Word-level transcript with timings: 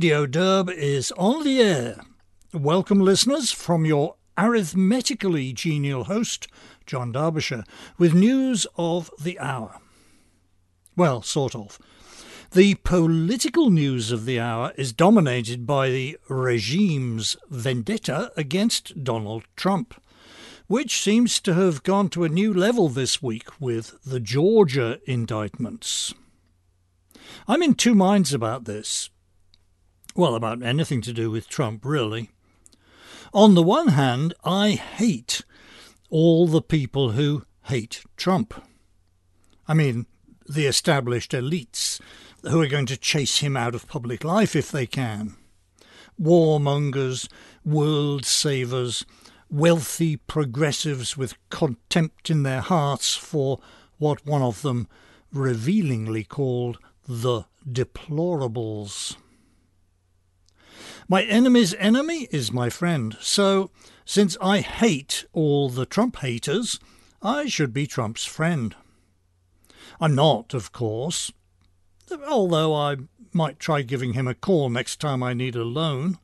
Radio 0.00 0.26
Derb 0.26 0.72
is 0.72 1.12
on 1.18 1.44
the 1.44 1.60
air. 1.60 2.00
Welcome, 2.54 3.00
listeners, 3.00 3.52
from 3.52 3.84
your 3.84 4.14
arithmetically 4.38 5.52
genial 5.52 6.04
host, 6.04 6.48
John 6.86 7.12
Derbyshire, 7.12 7.64
with 7.98 8.14
news 8.14 8.66
of 8.78 9.10
the 9.22 9.38
hour. 9.38 9.78
Well, 10.96 11.20
sort 11.20 11.54
of. 11.54 11.78
The 12.52 12.76
political 12.76 13.68
news 13.68 14.10
of 14.10 14.24
the 14.24 14.40
hour 14.40 14.72
is 14.78 14.94
dominated 14.94 15.66
by 15.66 15.90
the 15.90 16.16
regime's 16.30 17.36
vendetta 17.50 18.32
against 18.38 19.04
Donald 19.04 19.44
Trump, 19.54 20.02
which 20.66 21.02
seems 21.02 21.40
to 21.40 21.52
have 21.52 21.82
gone 21.82 22.08
to 22.08 22.24
a 22.24 22.30
new 22.30 22.54
level 22.54 22.88
this 22.88 23.22
week 23.22 23.48
with 23.60 24.02
the 24.02 24.18
Georgia 24.18 24.98
indictments. 25.04 26.14
I'm 27.46 27.62
in 27.62 27.74
two 27.74 27.94
minds 27.94 28.32
about 28.32 28.64
this. 28.64 29.10
Well, 30.14 30.34
about 30.34 30.62
anything 30.62 31.00
to 31.02 31.12
do 31.12 31.30
with 31.30 31.48
Trump, 31.48 31.84
really. 31.84 32.30
On 33.32 33.54
the 33.54 33.62
one 33.62 33.88
hand, 33.88 34.34
I 34.44 34.70
hate 34.70 35.42
all 36.08 36.48
the 36.48 36.62
people 36.62 37.12
who 37.12 37.44
hate 37.64 38.02
Trump. 38.16 38.54
I 39.68 39.74
mean, 39.74 40.06
the 40.48 40.66
established 40.66 41.30
elites 41.30 42.00
who 42.42 42.60
are 42.60 42.66
going 42.66 42.86
to 42.86 42.96
chase 42.96 43.38
him 43.38 43.56
out 43.56 43.74
of 43.74 43.86
public 43.86 44.24
life 44.24 44.56
if 44.56 44.72
they 44.72 44.86
can. 44.86 45.36
Warmongers, 46.20 47.28
world 47.64 48.24
savers, 48.24 49.06
wealthy 49.48 50.16
progressives 50.16 51.16
with 51.16 51.36
contempt 51.50 52.30
in 52.30 52.42
their 52.42 52.60
hearts 52.60 53.14
for 53.14 53.60
what 53.98 54.26
one 54.26 54.42
of 54.42 54.62
them 54.62 54.88
revealingly 55.32 56.24
called 56.24 56.78
the 57.06 57.44
deplorables. 57.70 59.16
My 61.10 61.24
enemy's 61.24 61.74
enemy 61.74 62.28
is 62.30 62.52
my 62.52 62.70
friend, 62.70 63.16
so 63.20 63.72
since 64.04 64.36
I 64.40 64.60
hate 64.60 65.24
all 65.32 65.68
the 65.68 65.84
Trump 65.84 66.18
haters, 66.18 66.78
I 67.20 67.48
should 67.48 67.72
be 67.72 67.88
Trump's 67.88 68.24
friend. 68.24 68.76
I'm 70.00 70.14
not, 70.14 70.54
of 70.54 70.70
course, 70.70 71.32
although 72.28 72.76
I 72.76 72.98
might 73.32 73.58
try 73.58 73.82
giving 73.82 74.12
him 74.12 74.28
a 74.28 74.36
call 74.36 74.70
next 74.70 75.00
time 75.00 75.20
I 75.20 75.34
need 75.34 75.56
a 75.56 75.64
loan. 75.64 76.16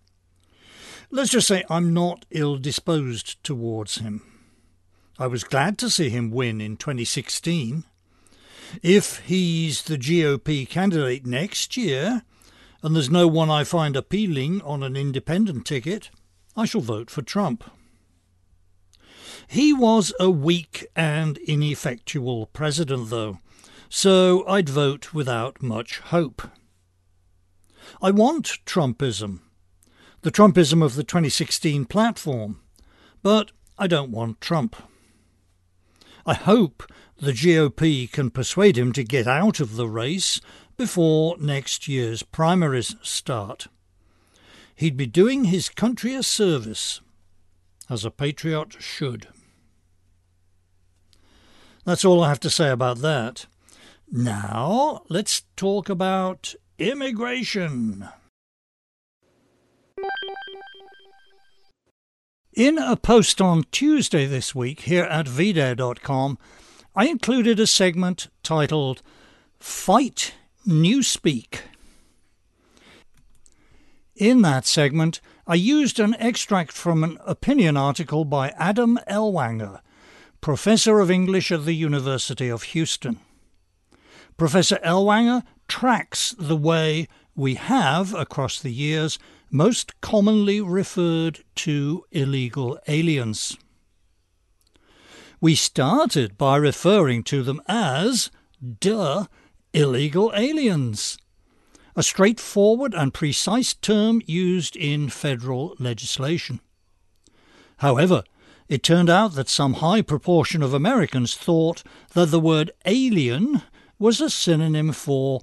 Let's 1.10 1.30
just 1.30 1.48
say 1.48 1.64
I'm 1.68 1.92
not 1.92 2.24
ill 2.30 2.56
disposed 2.56 3.42
towards 3.42 3.96
him. 3.96 4.22
I 5.18 5.26
was 5.26 5.42
glad 5.42 5.78
to 5.78 5.90
see 5.90 6.10
him 6.10 6.30
win 6.30 6.60
in 6.60 6.76
2016. 6.76 7.82
If 8.84 9.18
he's 9.26 9.82
the 9.82 9.98
GOP 9.98 10.68
candidate 10.68 11.26
next 11.26 11.76
year, 11.76 12.22
and 12.86 12.94
there's 12.94 13.10
no 13.10 13.26
one 13.26 13.50
I 13.50 13.64
find 13.64 13.96
appealing 13.96 14.62
on 14.62 14.84
an 14.84 14.94
independent 14.94 15.66
ticket, 15.66 16.08
I 16.56 16.66
shall 16.66 16.80
vote 16.80 17.10
for 17.10 17.20
Trump. 17.20 17.68
He 19.48 19.72
was 19.72 20.12
a 20.20 20.30
weak 20.30 20.86
and 20.94 21.36
ineffectual 21.38 22.46
president, 22.46 23.10
though, 23.10 23.40
so 23.88 24.46
I'd 24.46 24.68
vote 24.68 25.12
without 25.12 25.60
much 25.60 25.98
hope. 25.98 26.42
I 28.00 28.12
want 28.12 28.58
Trumpism, 28.64 29.40
the 30.22 30.30
Trumpism 30.30 30.80
of 30.80 30.94
the 30.94 31.02
2016 31.02 31.86
platform, 31.86 32.60
but 33.20 33.50
I 33.76 33.88
don't 33.88 34.12
want 34.12 34.40
Trump. 34.40 34.76
I 36.24 36.34
hope 36.34 36.84
the 37.18 37.32
GOP 37.32 38.08
can 38.12 38.30
persuade 38.30 38.78
him 38.78 38.92
to 38.92 39.02
get 39.02 39.26
out 39.26 39.58
of 39.58 39.74
the 39.74 39.88
race 39.88 40.40
before 40.76 41.36
next 41.38 41.88
year's 41.88 42.22
primaries 42.22 42.96
start. 43.02 43.68
He'd 44.74 44.96
be 44.96 45.06
doing 45.06 45.44
his 45.44 45.68
country 45.68 46.14
a 46.14 46.22
service, 46.22 47.00
as 47.88 48.04
a 48.04 48.10
patriot 48.10 48.76
should. 48.78 49.28
That's 51.84 52.04
all 52.04 52.22
I 52.22 52.28
have 52.28 52.40
to 52.40 52.50
say 52.50 52.70
about 52.70 52.98
that. 52.98 53.46
Now, 54.10 55.02
let's 55.08 55.42
talk 55.56 55.88
about 55.88 56.54
immigration. 56.78 58.08
In 62.54 62.78
a 62.78 62.96
post 62.96 63.40
on 63.40 63.64
Tuesday 63.70 64.26
this 64.26 64.54
week 64.54 64.80
here 64.80 65.04
at 65.04 65.26
VDare.com, 65.26 66.38
I 66.94 67.06
included 67.06 67.60
a 67.60 67.66
segment 67.66 68.28
titled 68.42 69.02
Fight 69.58 70.34
Newspeak. 70.66 71.60
In 74.16 74.42
that 74.42 74.66
segment, 74.66 75.20
I 75.46 75.54
used 75.54 76.00
an 76.00 76.16
extract 76.18 76.72
from 76.72 77.04
an 77.04 77.18
opinion 77.24 77.76
article 77.76 78.24
by 78.24 78.48
Adam 78.58 78.98
Ellwanger, 79.08 79.80
Professor 80.40 80.98
of 80.98 81.10
English 81.10 81.52
at 81.52 81.64
the 81.64 81.74
University 81.74 82.48
of 82.48 82.64
Houston. 82.64 83.20
Professor 84.36 84.78
Ellwanger 84.84 85.44
tracks 85.68 86.34
the 86.38 86.56
way 86.56 87.06
we 87.36 87.54
have, 87.54 88.12
across 88.14 88.58
the 88.58 88.72
years, 88.72 89.18
most 89.50 90.00
commonly 90.00 90.60
referred 90.60 91.44
to 91.54 92.04
illegal 92.10 92.78
aliens. 92.88 93.56
We 95.40 95.54
started 95.54 96.36
by 96.36 96.56
referring 96.56 97.22
to 97.24 97.42
them 97.42 97.62
as, 97.68 98.30
duh, 98.80 99.26
illegal 99.76 100.32
aliens, 100.34 101.18
a 101.94 102.02
straightforward 102.02 102.94
and 102.94 103.12
precise 103.12 103.74
term 103.74 104.22
used 104.24 104.74
in 104.74 105.10
federal 105.10 105.76
legislation. 105.78 106.60
However, 107.78 108.24
it 108.70 108.82
turned 108.82 109.10
out 109.10 109.34
that 109.34 109.50
some 109.50 109.74
high 109.74 110.00
proportion 110.00 110.62
of 110.62 110.72
Americans 110.72 111.34
thought 111.34 111.82
that 112.14 112.30
the 112.30 112.40
word 112.40 112.70
alien 112.86 113.62
was 113.98 114.18
a 114.18 114.30
synonym 114.30 114.92
for 114.92 115.42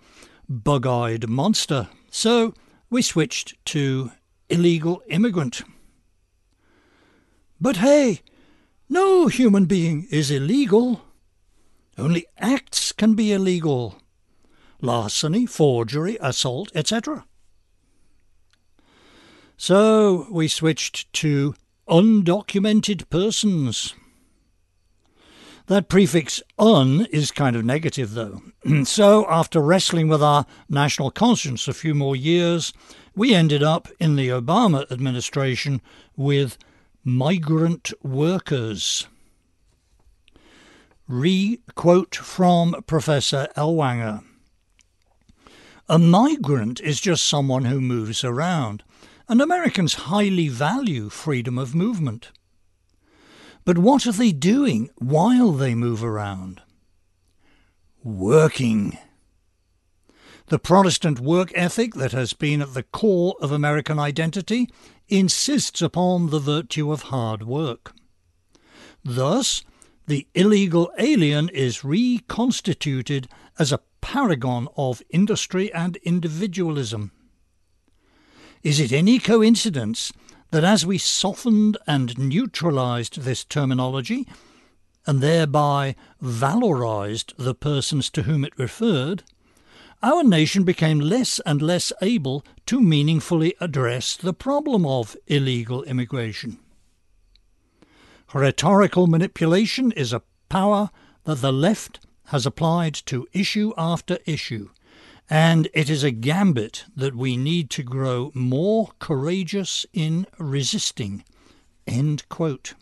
bug 0.49 0.87
eyed 0.87 1.29
monster, 1.29 1.89
so 2.09 2.55
we 2.89 3.03
switched 3.03 3.53
to 3.65 4.11
illegal 4.49 5.03
immigrant. 5.09 5.61
But 7.61 7.77
hey, 7.77 8.21
no 8.89 9.27
human 9.27 9.65
being 9.65 10.07
is 10.09 10.31
illegal. 10.31 11.01
Only 11.99 12.25
acts 12.39 12.91
can 12.91 13.13
be 13.13 13.31
illegal 13.31 13.99
larceny, 14.83 15.45
forgery, 15.45 16.17
assault, 16.21 16.71
etc. 16.75 17.25
So 19.57 20.27
we 20.29 20.47
switched 20.47 21.11
to 21.13 21.55
undocumented 21.87 23.09
persons. 23.09 23.95
That 25.67 25.87
prefix 25.87 26.43
un 26.59 27.07
is 27.11 27.31
kind 27.31 27.55
of 27.55 27.63
negative, 27.63 28.13
though. 28.13 28.41
so, 28.83 29.25
after 29.29 29.61
wrestling 29.61 30.09
with 30.09 30.21
our 30.21 30.45
national 30.67 31.09
conscience 31.11 31.69
a 31.69 31.73
few 31.73 31.95
more 31.95 32.17
years, 32.17 32.73
we 33.15 33.33
ended 33.33 33.63
up 33.63 33.87
in 33.99 34.17
the 34.17 34.27
Obama 34.27 34.89
administration 34.91 35.81
with 36.17 36.57
migrant 37.05 37.93
workers. 38.03 39.07
Re 41.07 41.59
quote 41.75 42.15
from 42.15 42.75
Professor 42.85 43.47
Ellwanger. 43.55 44.23
A 45.89 45.99
migrant 45.99 46.79
is 46.79 47.01
just 47.01 47.25
someone 47.25 47.65
who 47.65 47.81
moves 47.81 48.23
around, 48.23 48.83
and 49.27 49.41
Americans 49.41 49.93
highly 49.93 50.47
value 50.47 51.09
freedom 51.09 51.57
of 51.57 51.75
movement. 51.75 52.31
But 53.65 53.77
what 53.77 54.07
are 54.07 54.13
they 54.13 54.31
doing 54.31 54.89
while 54.95 55.51
they 55.51 55.75
move 55.75 56.01
around? 56.01 56.61
Working. 58.01 58.97
The 60.47 60.59
Protestant 60.59 61.19
work 61.19 61.51
ethic 61.53 61.95
that 61.95 62.13
has 62.13 62.33
been 62.33 62.61
at 62.61 62.73
the 62.73 62.83
core 62.83 63.35
of 63.41 63.51
American 63.51 63.99
identity 63.99 64.69
insists 65.09 65.81
upon 65.81 66.29
the 66.29 66.39
virtue 66.39 66.93
of 66.93 67.03
hard 67.03 67.43
work. 67.43 67.93
Thus, 69.03 69.63
the 70.07 70.27
illegal 70.33 70.91
alien 70.97 71.49
is 71.49 71.83
reconstituted 71.83 73.27
as 73.59 73.73
a 73.73 73.79
paragon 74.03 74.67
of 74.75 75.01
industry 75.11 75.73
and 75.73 75.95
individualism. 76.03 77.09
Is 78.61 78.81
it 78.81 78.91
any 78.91 79.17
coincidence 79.17 80.11
that 80.51 80.65
as 80.65 80.85
we 80.85 80.97
softened 80.97 81.77
and 81.87 82.17
neutralized 82.19 83.21
this 83.21 83.45
terminology, 83.45 84.27
and 85.07 85.21
thereby 85.21 85.95
valorized 86.21 87.33
the 87.37 87.55
persons 87.55 88.09
to 88.09 88.23
whom 88.23 88.43
it 88.43 88.51
referred, 88.59 89.23
our 90.03 90.21
nation 90.21 90.63
became 90.65 90.99
less 90.99 91.39
and 91.45 91.61
less 91.61 91.93
able 92.01 92.45
to 92.65 92.81
meaningfully 92.81 93.55
address 93.61 94.17
the 94.17 94.33
problem 94.33 94.85
of 94.85 95.15
illegal 95.27 95.81
immigration. 95.83 96.59
Rhetorical 98.33 99.07
manipulation 99.07 99.93
is 99.93 100.11
a 100.11 100.23
power 100.49 100.89
that 101.23 101.39
the 101.39 101.53
left 101.53 102.01
has 102.27 102.45
applied 102.45 102.93
to 102.93 103.27
issue 103.33 103.73
after 103.77 104.17
issue, 104.25 104.69
and 105.29 105.67
it 105.73 105.89
is 105.89 106.03
a 106.03 106.11
gambit 106.11 106.85
that 106.95 107.15
we 107.15 107.37
need 107.37 107.69
to 107.71 107.83
grow 107.83 108.31
more 108.33 108.91
courageous 108.99 109.85
in 109.93 110.27
resisting. 110.37 111.23
End 111.87 112.27
quote. 112.29 112.73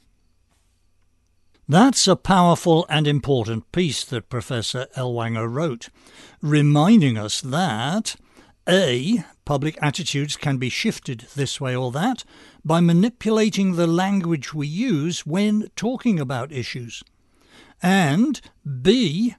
That's 1.68 2.08
a 2.08 2.16
powerful 2.16 2.86
and 2.90 3.08
important 3.08 3.72
piece 3.72 4.04
that 4.06 4.30
Professor 4.30 4.88
Ellwanger 4.98 5.50
wrote, 5.50 5.90
reminding 6.42 7.18
us 7.18 7.40
that 7.40 8.18
A. 8.68 9.24
Public 9.46 9.78
attitudes 9.82 10.36
can 10.36 10.58
be 10.58 10.70
shifted 10.70 11.28
this 11.36 11.62
way 11.62 11.76
or 11.76 11.92
that 11.94 12.24
by 12.66 12.80
manipulating 12.80 13.76
the 13.76 13.88
language 13.88 14.54
we 14.54 14.68
use 14.68 15.26
when 15.26 15.70
talking 15.76 16.20
about 16.20 16.52
issues, 16.52 17.04
and 17.82 18.40
B. 18.82 19.36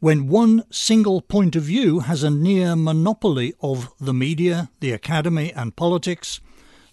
When 0.00 0.28
one 0.28 0.64
single 0.70 1.22
point 1.22 1.56
of 1.56 1.62
view 1.62 2.00
has 2.00 2.22
a 2.22 2.30
near 2.30 2.76
monopoly 2.76 3.54
of 3.60 3.92
the 3.98 4.12
media, 4.12 4.70
the 4.80 4.92
academy, 4.92 5.52
and 5.52 5.76
politics, 5.76 6.40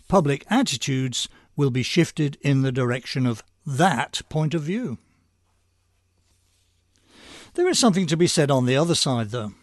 public 0.08 0.46
attitudes 0.50 1.28
will 1.58 1.72
be 1.72 1.84
shifted 1.84 2.38
in 2.42 2.62
the 2.62 2.72
direction 2.72 3.26
of 3.26 3.44
that 3.66 4.22
point 4.30 4.54
of 4.54 4.62
view. 4.62 4.98
There 7.56 7.68
is 7.68 7.78
something 7.78 8.08
to 8.08 8.16
be 8.16 8.28
said 8.28 8.50
on 8.50 8.66
the 8.66 8.78
other 8.78 8.96
side, 8.96 9.32
though. 9.32 9.54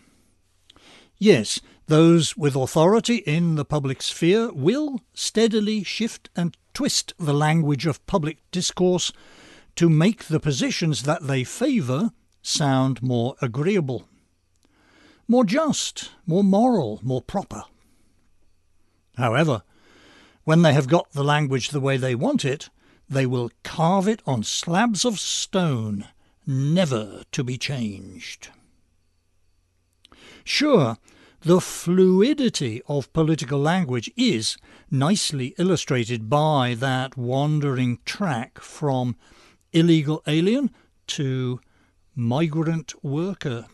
Yes, 1.17 1.61
those 1.87 2.37
with 2.37 2.55
authority 2.55 3.17
in 3.17 3.55
the 3.55 3.65
public 3.65 4.03
sphere 4.03 4.53
will 4.53 5.01
steadily 5.15 5.83
shift 5.83 6.29
and 6.37 6.57
twist 6.75 7.15
the 7.19 7.33
language 7.33 7.87
of 7.87 8.07
public 8.07 8.39
discourse 8.51 9.11
to 9.79 9.89
make 9.89 10.25
the 10.25 10.41
positions 10.41 11.05
that 11.05 11.29
they 11.29 11.45
favour 11.45 12.11
sound 12.43 13.01
more 13.01 13.37
agreeable, 13.41 14.09
more 15.29 15.45
just, 15.45 16.11
more 16.27 16.43
moral, 16.43 16.99
more 17.05 17.23
proper. 17.23 17.63
However, 19.17 19.63
when 20.43 20.63
they 20.63 20.73
have 20.73 20.89
got 20.89 21.13
the 21.13 21.23
language 21.23 21.69
the 21.69 21.79
way 21.79 21.97
they 21.97 22.17
want 22.17 22.45
it, 22.45 22.71
they 23.09 23.25
will 23.25 23.53
carve 23.63 24.09
it 24.09 24.21
on 24.27 24.43
slabs 24.43 25.05
of 25.05 25.21
stone, 25.21 26.09
never 26.45 27.23
to 27.31 27.45
be 27.45 27.57
changed. 27.57 28.49
Sure, 30.43 30.97
the 31.43 31.61
fluidity 31.61 32.83
of 32.89 33.13
political 33.13 33.61
language 33.61 34.11
is 34.17 34.57
nicely 34.91 35.55
illustrated 35.57 36.29
by 36.29 36.75
that 36.75 37.17
wandering 37.17 38.01
track 38.05 38.59
from 38.59 39.15
illegal 39.73 40.23
alien 40.27 40.71
to 41.09 41.61
migrant 42.15 42.93
worker. 43.05 43.67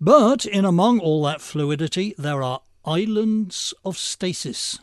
But 0.00 0.44
in 0.46 0.64
among 0.64 1.00
all 1.00 1.22
that 1.24 1.40
fluidity, 1.40 2.14
there 2.18 2.42
are 2.42 2.62
islands 2.84 3.74
of 3.84 3.98
stasis 3.98 4.78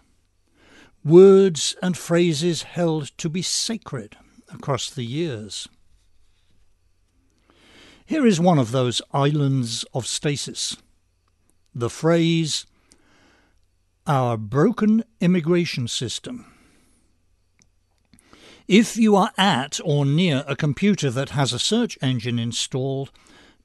words 1.03 1.75
and 1.81 1.97
phrases 1.97 2.63
held 2.63 3.11
to 3.17 3.29
be 3.29 3.41
sacred 3.41 4.15
across 4.53 4.89
the 4.89 5.03
years. 5.03 5.67
Here 8.05 8.25
is 8.25 8.39
one 8.39 8.59
of 8.59 8.71
those 8.71 9.01
islands 9.11 9.85
of 9.93 10.07
stasis 10.07 10.77
the 11.75 11.89
phrase, 11.89 12.67
our 14.05 14.37
broken 14.37 15.03
immigration 15.19 15.87
system. 15.87 16.52
If 18.67 18.95
you 18.95 19.15
are 19.15 19.31
at 19.37 19.79
or 19.83 20.05
near 20.05 20.45
a 20.47 20.55
computer 20.55 21.09
that 21.11 21.31
has 21.31 21.51
a 21.51 21.59
search 21.59 21.97
engine 22.01 22.39
installed, 22.39 23.11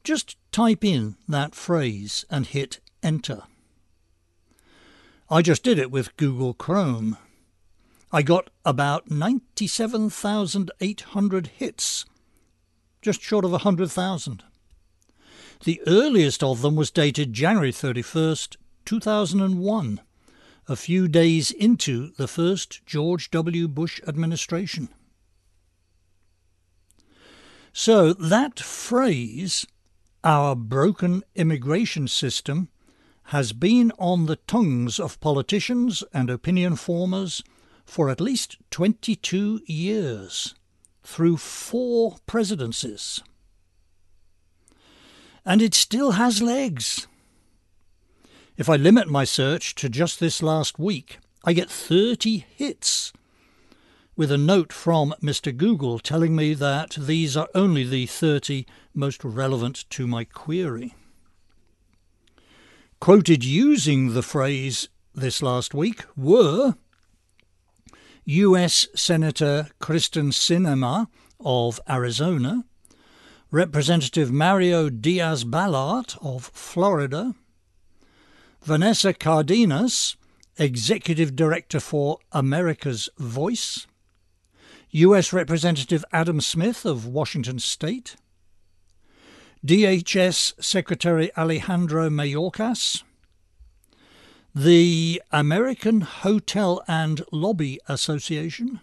just 0.02 0.36
type 0.50 0.84
in 0.84 1.16
that 1.28 1.54
phrase 1.54 2.24
and 2.28 2.46
hit 2.46 2.80
enter. 3.02 3.42
I 5.30 5.42
just 5.42 5.62
did 5.62 5.78
it 5.78 5.90
with 5.90 6.16
Google 6.16 6.54
Chrome. 6.54 7.18
I 8.10 8.22
got 8.22 8.48
about 8.64 9.10
97,800 9.10 11.46
hits, 11.48 12.06
just 13.02 13.20
short 13.20 13.44
of 13.44 13.50
100,000. 13.52 14.42
The 15.64 15.82
earliest 15.86 16.42
of 16.42 16.62
them 16.62 16.74
was 16.74 16.90
dated 16.90 17.34
January 17.34 17.72
31st, 17.72 18.56
2001, 18.86 20.00
a 20.68 20.76
few 20.76 21.08
days 21.08 21.50
into 21.50 22.12
the 22.18 22.28
first 22.28 22.84
George 22.84 23.30
W. 23.30 23.66
Bush 23.66 24.00
administration. 24.06 24.88
So 27.72 28.12
that 28.12 28.60
phrase, 28.60 29.66
our 30.22 30.54
broken 30.54 31.22
immigration 31.34 32.06
system, 32.06 32.68
has 33.24 33.52
been 33.52 33.92
on 33.98 34.26
the 34.26 34.36
tongues 34.36 34.98
of 34.98 35.20
politicians 35.20 36.04
and 36.12 36.28
opinion 36.28 36.76
formers 36.76 37.42
for 37.84 38.10
at 38.10 38.20
least 38.20 38.58
22 38.70 39.62
years 39.66 40.54
through 41.02 41.38
four 41.38 42.16
presidencies. 42.26 43.20
And 45.44 45.62
it 45.62 45.74
still 45.74 46.12
has 46.12 46.42
legs. 46.42 47.06
If 48.58 48.68
I 48.68 48.74
limit 48.74 49.06
my 49.06 49.22
search 49.22 49.76
to 49.76 49.88
just 49.88 50.18
this 50.18 50.42
last 50.42 50.80
week, 50.80 51.20
I 51.44 51.52
get 51.52 51.70
30 51.70 52.44
hits, 52.56 53.12
with 54.16 54.32
a 54.32 54.36
note 54.36 54.72
from 54.72 55.14
Mr. 55.22 55.56
Google 55.56 56.00
telling 56.00 56.34
me 56.34 56.54
that 56.54 56.96
these 56.98 57.36
are 57.36 57.48
only 57.54 57.84
the 57.84 58.06
30 58.06 58.66
most 58.92 59.22
relevant 59.22 59.88
to 59.90 60.08
my 60.08 60.24
query. 60.24 60.96
Quoted 62.98 63.44
using 63.44 64.12
the 64.12 64.24
phrase 64.24 64.88
this 65.14 65.40
last 65.40 65.72
week 65.72 66.04
were 66.16 66.74
U.S. 68.24 68.88
Senator 68.92 69.68
Kyrsten 69.80 70.32
Sinema 70.32 71.06
of 71.38 71.78
Arizona, 71.88 72.64
Representative 73.52 74.32
Mario 74.32 74.90
Diaz 74.90 75.44
Balart 75.44 76.18
of 76.20 76.46
Florida, 76.46 77.36
Vanessa 78.62 79.14
Cardenas, 79.14 80.16
Executive 80.58 81.34
Director 81.34 81.80
for 81.80 82.18
America's 82.32 83.08
Voice, 83.18 83.86
U.S. 84.90 85.32
Representative 85.32 86.04
Adam 86.12 86.40
Smith 86.40 86.84
of 86.84 87.06
Washington 87.06 87.58
State, 87.58 88.16
DHS 89.66 90.62
Secretary 90.62 91.30
Alejandro 91.36 92.10
Mayorkas, 92.10 93.02
the 94.54 95.22
American 95.30 96.00
Hotel 96.00 96.82
and 96.88 97.22
Lodging 97.30 97.78
Association, 97.88 98.80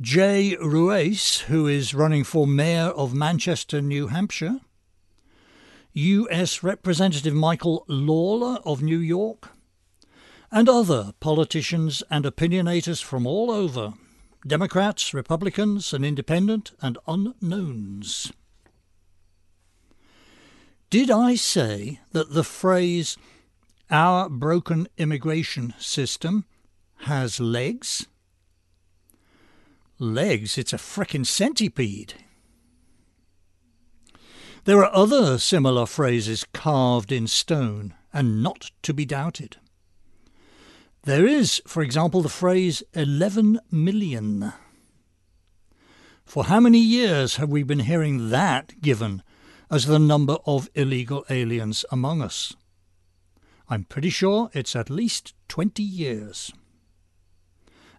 Jay 0.00 0.56
Ruais, 0.60 1.42
who 1.42 1.66
is 1.66 1.94
running 1.94 2.24
for 2.24 2.46
Mayor 2.46 2.88
of 2.88 3.14
Manchester, 3.14 3.80
New 3.80 4.08
Hampshire, 4.08 4.60
US 5.94 6.62
Representative 6.62 7.34
Michael 7.34 7.84
Lawler 7.86 8.60
of 8.64 8.82
New 8.82 8.98
York, 8.98 9.50
and 10.50 10.68
other 10.68 11.12
politicians 11.20 12.02
and 12.10 12.24
opinionators 12.24 13.02
from 13.02 13.26
all 13.26 13.50
over 13.50 13.94
Democrats, 14.46 15.14
Republicans, 15.14 15.92
and 15.92 16.04
independent 16.04 16.72
and 16.80 16.98
unknowns. 17.06 18.32
Did 20.90 21.10
I 21.10 21.36
say 21.36 22.00
that 22.12 22.34
the 22.34 22.44
phrase 22.44 23.16
our 23.90 24.28
broken 24.28 24.88
immigration 24.96 25.74
system 25.78 26.46
has 27.00 27.38
legs. 27.38 28.06
Legs? 29.98 30.56
It's 30.56 30.72
a 30.72 30.78
frickin' 30.78 31.26
centipede. 31.26 32.14
There 34.64 34.84
are 34.84 34.94
other 34.94 35.38
similar 35.38 35.86
phrases 35.86 36.46
carved 36.52 37.10
in 37.10 37.26
stone 37.26 37.94
and 38.12 38.44
not 38.44 38.70
to 38.82 38.94
be 38.94 39.04
doubted. 39.04 39.56
There 41.02 41.26
is, 41.26 41.60
for 41.66 41.82
example, 41.82 42.22
the 42.22 42.28
phrase 42.28 42.84
11 42.94 43.58
million. 43.72 44.52
For 46.24 46.44
how 46.44 46.60
many 46.60 46.78
years 46.78 47.36
have 47.36 47.48
we 47.48 47.64
been 47.64 47.80
hearing 47.80 48.30
that 48.30 48.80
given 48.80 49.24
as 49.68 49.86
the 49.86 49.98
number 49.98 50.36
of 50.46 50.70
illegal 50.76 51.24
aliens 51.28 51.84
among 51.90 52.22
us? 52.22 52.54
I'm 53.68 53.82
pretty 53.82 54.10
sure 54.10 54.48
it's 54.52 54.76
at 54.76 54.90
least 54.90 55.34
20 55.48 55.82
years. 55.82 56.52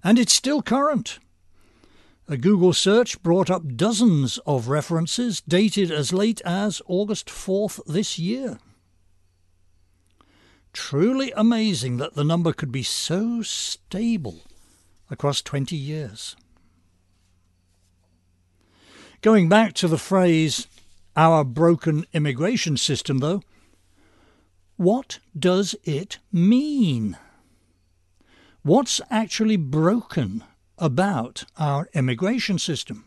And 0.01 0.17
it's 0.17 0.33
still 0.33 0.61
current. 0.61 1.19
A 2.27 2.37
Google 2.37 2.71
search 2.71 3.21
brought 3.21 3.49
up 3.49 3.75
dozens 3.75 4.37
of 4.45 4.69
references 4.69 5.41
dated 5.45 5.91
as 5.91 6.13
late 6.13 6.39
as 6.45 6.81
August 6.87 7.27
4th 7.27 7.81
this 7.85 8.17
year. 8.17 8.59
Truly 10.71 11.33
amazing 11.35 11.97
that 11.97 12.13
the 12.13 12.23
number 12.23 12.53
could 12.53 12.71
be 12.71 12.81
so 12.81 13.41
stable 13.41 14.39
across 15.11 15.41
20 15.41 15.75
years. 15.75 16.37
Going 19.21 19.49
back 19.49 19.73
to 19.73 19.89
the 19.89 19.97
phrase, 19.97 20.67
our 21.17 21.43
broken 21.43 22.05
immigration 22.13 22.77
system, 22.77 23.19
though, 23.19 23.41
What 24.77 25.19
does 25.37 25.75
it 25.83 26.19
mean? 26.31 27.17
What's 28.63 29.01
actually 29.11 29.57
broken 29.57 30.43
about 30.83 31.45
our 31.57 31.87
immigration 31.93 32.59
system? 32.59 33.05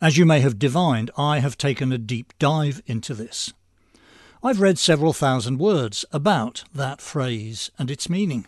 As 0.00 0.16
you 0.16 0.24
may 0.24 0.40
have 0.40 0.58
divined, 0.58 1.10
I 1.18 1.40
have 1.40 1.58
taken 1.58 1.92
a 1.92 1.98
deep 1.98 2.32
dive 2.38 2.80
into 2.86 3.12
this. 3.12 3.52
I've 4.42 4.60
read 4.60 4.78
several 4.78 5.12
thousand 5.12 5.58
words 5.58 6.06
about 6.12 6.64
that 6.74 7.02
phrase 7.02 7.70
and 7.78 7.90
its 7.90 8.08
meaning. 8.08 8.46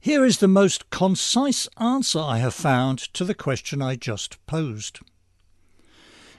Here 0.00 0.24
is 0.24 0.38
the 0.38 0.48
most 0.48 0.90
concise 0.90 1.68
answer 1.78 2.18
I 2.18 2.38
have 2.38 2.54
found 2.54 2.98
to 3.14 3.24
the 3.24 3.34
question 3.34 3.80
I 3.80 3.94
just 3.94 4.44
posed. 4.46 4.98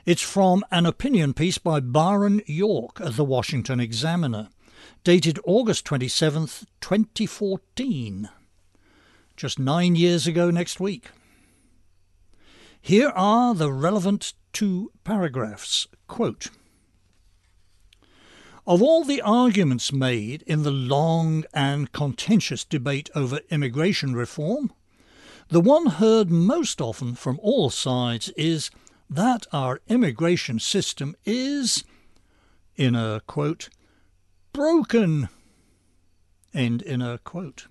It's 0.05 0.21
from 0.21 0.65
an 0.69 0.85
opinion 0.85 1.33
piece 1.33 1.59
by 1.59 1.79
Byron 1.79 2.41
York 2.45 2.99
at 2.99 3.15
the 3.15 3.23
Washington 3.23 3.79
Examiner, 3.79 4.49
dated 5.05 5.39
August 5.45 5.85
27, 5.85 6.47
2014, 6.81 8.29
just 9.35 9.59
nine 9.59 9.95
years 9.95 10.27
ago 10.27 10.49
next 10.49 10.79
week. 10.79 11.09
Here 12.81 13.09
are 13.09 13.55
the 13.55 13.71
relevant 13.71 14.33
two 14.53 14.91
paragraphs. 15.03 15.87
Quote, 16.07 16.49
of 18.67 18.81
all 18.81 19.03
the 19.03 19.21
arguments 19.21 19.93
made 19.93 20.41
in 20.43 20.63
the 20.63 20.71
long 20.71 21.45
and 21.53 21.91
contentious 21.91 22.63
debate 22.63 23.11
over 23.13 23.39
immigration 23.51 24.15
reform, 24.15 24.71
the 25.49 25.61
one 25.61 25.85
heard 25.85 26.31
most 26.31 26.81
often 26.81 27.13
from 27.13 27.39
all 27.43 27.69
sides 27.69 28.29
is 28.29 28.71
that 29.07 29.45
our 29.53 29.81
immigration 29.87 30.57
system 30.57 31.15
is, 31.25 31.83
in 32.75 32.95
a 32.95 33.21
quote, 33.27 33.69
broken, 34.51 35.29
end 36.53 36.81
in 36.81 37.03
a 37.03 37.19
quote. 37.19 37.67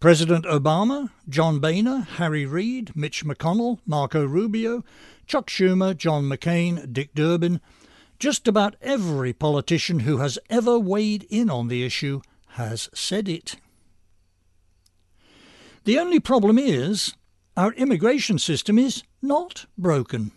President 0.00 0.46
Obama, 0.46 1.10
John 1.28 1.60
Boehner, 1.60 2.00
Harry 2.16 2.46
Reid, 2.46 2.96
Mitch 2.96 3.22
McConnell, 3.22 3.80
Marco 3.84 4.24
Rubio, 4.24 4.82
Chuck 5.26 5.48
Schumer, 5.48 5.94
John 5.94 6.24
McCain, 6.24 6.90
Dick 6.90 7.14
Durbin, 7.14 7.60
just 8.18 8.48
about 8.48 8.76
every 8.80 9.34
politician 9.34 10.00
who 10.00 10.16
has 10.16 10.38
ever 10.48 10.78
weighed 10.78 11.26
in 11.28 11.50
on 11.50 11.68
the 11.68 11.84
issue 11.84 12.22
has 12.52 12.88
said 12.94 13.28
it. 13.28 13.56
The 15.84 15.98
only 15.98 16.18
problem 16.18 16.58
is 16.58 17.14
our 17.54 17.74
immigration 17.74 18.38
system 18.38 18.78
is 18.78 19.02
not 19.20 19.66
broken. 19.76 20.32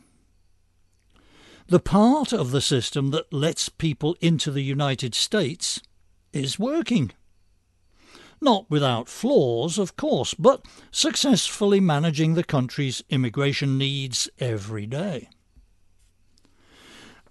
The 1.68 1.80
part 1.80 2.34
of 2.34 2.52
the 2.52 2.62
system 2.62 3.12
that 3.12 3.32
lets 3.32 3.70
people 3.70 4.18
into 4.20 4.52
the 4.52 4.62
United 4.62 5.16
States 5.16 5.82
is 6.34 6.60
working. 6.60 7.14
Not 8.44 8.70
without 8.70 9.08
flaws, 9.08 9.78
of 9.78 9.96
course, 9.96 10.34
but 10.34 10.66
successfully 10.92 11.80
managing 11.80 12.34
the 12.34 12.44
country's 12.44 13.02
immigration 13.10 13.78
needs 13.78 14.30
every 14.38 14.86
day. 14.86 15.30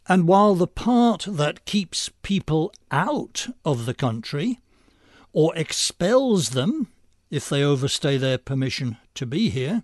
And 0.08 0.26
while 0.26 0.54
the 0.54 0.66
part 0.66 1.26
that 1.28 1.66
keeps 1.66 2.08
people 2.22 2.72
out 2.90 3.48
of 3.62 3.84
the 3.84 3.92
country 3.92 4.60
or 5.34 5.54
expels 5.54 6.50
them 6.50 6.88
if 7.30 7.46
they 7.46 7.62
overstay 7.62 8.16
their 8.16 8.38
permission 8.38 8.96
to 9.14 9.26
be 9.26 9.50
here 9.50 9.82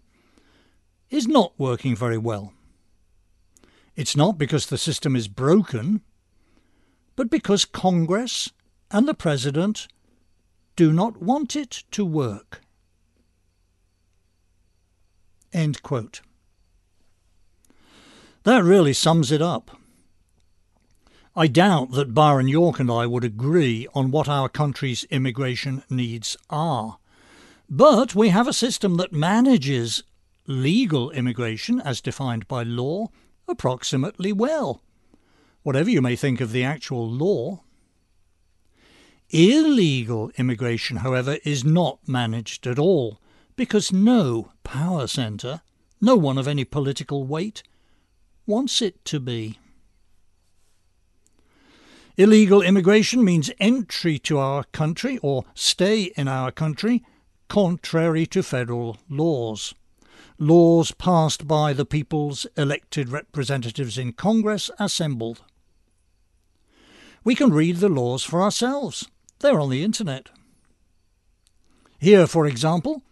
is 1.10 1.28
not 1.28 1.52
working 1.58 1.94
very 1.94 2.18
well. 2.18 2.54
It's 3.96 4.16
not 4.16 4.38
because 4.38 4.64
the 4.64 4.78
system 4.78 5.14
is 5.14 5.28
broken, 5.28 6.00
but 7.16 7.28
because 7.28 7.66
Congress 7.66 8.50
and 8.90 9.06
the 9.06 9.12
President 9.12 9.88
do 10.78 10.92
not 10.92 11.20
want 11.20 11.56
it 11.56 11.82
to 11.90 12.04
work. 12.04 12.60
End 15.52 15.82
quote. 15.82 16.20
That 18.44 18.62
really 18.62 18.92
sums 18.92 19.32
it 19.32 19.42
up. 19.42 19.72
I 21.34 21.48
doubt 21.48 21.90
that 21.94 22.14
Byron 22.14 22.46
York 22.46 22.78
and 22.78 22.92
I 22.92 23.06
would 23.06 23.24
agree 23.24 23.88
on 23.92 24.12
what 24.12 24.28
our 24.28 24.48
country's 24.48 25.02
immigration 25.10 25.82
needs 25.90 26.36
are. 26.48 26.98
But 27.68 28.14
we 28.14 28.28
have 28.28 28.46
a 28.46 28.52
system 28.52 28.98
that 28.98 29.12
manages 29.12 30.04
legal 30.46 31.10
immigration 31.10 31.80
as 31.80 32.00
defined 32.00 32.46
by 32.46 32.62
law 32.62 33.08
approximately 33.48 34.32
well, 34.32 34.80
whatever 35.64 35.90
you 35.90 36.00
may 36.00 36.14
think 36.14 36.40
of 36.40 36.52
the 36.52 36.62
actual 36.62 37.10
law. 37.10 37.64
Illegal 39.30 40.30
immigration, 40.38 40.98
however, 40.98 41.36
is 41.44 41.62
not 41.62 41.98
managed 42.06 42.66
at 42.66 42.78
all 42.78 43.20
because 43.56 43.92
no 43.92 44.52
power 44.64 45.06
centre, 45.06 45.60
no 46.00 46.16
one 46.16 46.38
of 46.38 46.48
any 46.48 46.64
political 46.64 47.26
weight, 47.26 47.62
wants 48.46 48.80
it 48.80 49.04
to 49.04 49.20
be. 49.20 49.58
Illegal 52.16 52.62
immigration 52.62 53.22
means 53.22 53.50
entry 53.60 54.18
to 54.18 54.38
our 54.38 54.64
country 54.64 55.18
or 55.18 55.44
stay 55.54 56.04
in 56.16 56.26
our 56.26 56.50
country 56.50 57.04
contrary 57.48 58.26
to 58.26 58.42
federal 58.42 58.96
laws. 59.10 59.74
Laws 60.38 60.90
passed 60.92 61.46
by 61.46 61.72
the 61.72 61.84
people's 61.84 62.46
elected 62.56 63.10
representatives 63.10 63.98
in 63.98 64.12
Congress 64.12 64.70
assembled. 64.78 65.42
We 67.24 67.34
can 67.34 67.52
read 67.52 67.76
the 67.76 67.88
laws 67.88 68.24
for 68.24 68.42
ourselves. 68.42 69.08
They're 69.40 69.60
on 69.60 69.70
the 69.70 69.84
internet. 69.84 70.30
Here, 72.00 72.26
for 72.26 72.46
example, 72.46 73.02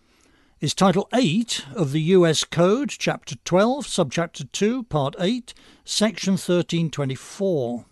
is 0.60 0.74
Title 0.74 1.08
8 1.14 1.66
of 1.74 1.92
the 1.92 2.00
US 2.00 2.42
Code, 2.42 2.90
Chapter 2.90 3.36
12, 3.44 3.86
Subchapter 3.86 4.50
2, 4.50 4.82
Part 4.84 5.14
8, 5.20 5.54
Section 5.84 6.32
1324. 6.32 7.84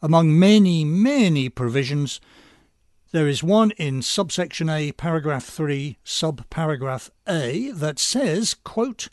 Among 0.00 0.38
many, 0.38 0.84
many 0.84 1.48
provisions, 1.48 2.20
there 3.10 3.26
is 3.26 3.42
one 3.42 3.72
in 3.72 4.02
subsection 4.02 4.68
A, 4.68 4.92
paragraph 4.92 5.44
3, 5.44 5.98
subparagraph 6.04 7.10
A, 7.26 7.70
that 7.70 7.98
says, 7.98 8.54
quote, 8.54 9.08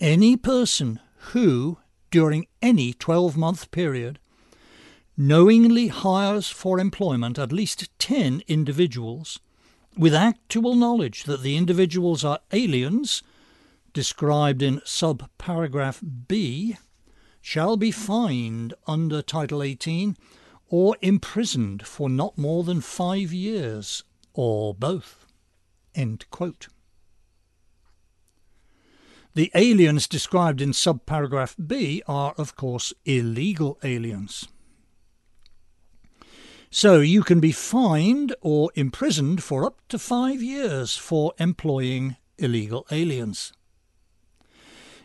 Any 0.00 0.36
person 0.36 1.00
who, 1.32 1.78
during 2.10 2.46
any 2.62 2.94
12 2.94 3.36
month 3.36 3.70
period, 3.70 4.18
knowingly 5.20 5.88
hires 5.88 6.48
for 6.48 6.78
employment 6.78 7.40
at 7.40 7.50
least 7.50 7.90
10 7.98 8.40
individuals 8.46 9.40
with 9.96 10.14
actual 10.14 10.76
knowledge 10.76 11.24
that 11.24 11.42
the 11.42 11.56
individuals 11.56 12.24
are 12.24 12.38
aliens, 12.52 13.24
described 13.92 14.62
in 14.62 14.78
subparagraph 14.80 16.28
B, 16.28 16.76
shall 17.40 17.76
be 17.76 17.90
fined 17.90 18.74
under 18.86 19.20
Title 19.20 19.60
18 19.60 20.16
or 20.68 20.96
imprisoned 21.00 21.84
for 21.84 22.08
not 22.08 22.38
more 22.38 22.62
than 22.62 22.80
five 22.80 23.32
years, 23.32 24.04
or 24.34 24.72
both. 24.72 25.26
The 29.34 29.50
aliens 29.54 30.06
described 30.06 30.60
in 30.60 30.70
subparagraph 30.70 31.56
B 31.66 32.02
are, 32.06 32.34
of 32.38 32.54
course, 32.54 32.92
illegal 33.04 33.78
aliens. 33.82 34.46
So 36.70 37.00
you 37.00 37.22
can 37.22 37.40
be 37.40 37.52
fined 37.52 38.34
or 38.42 38.70
imprisoned 38.74 39.42
for 39.42 39.64
up 39.64 39.80
to 39.88 39.98
five 39.98 40.42
years 40.42 40.96
for 40.96 41.32
employing 41.38 42.16
illegal 42.36 42.86
aliens. 42.90 43.52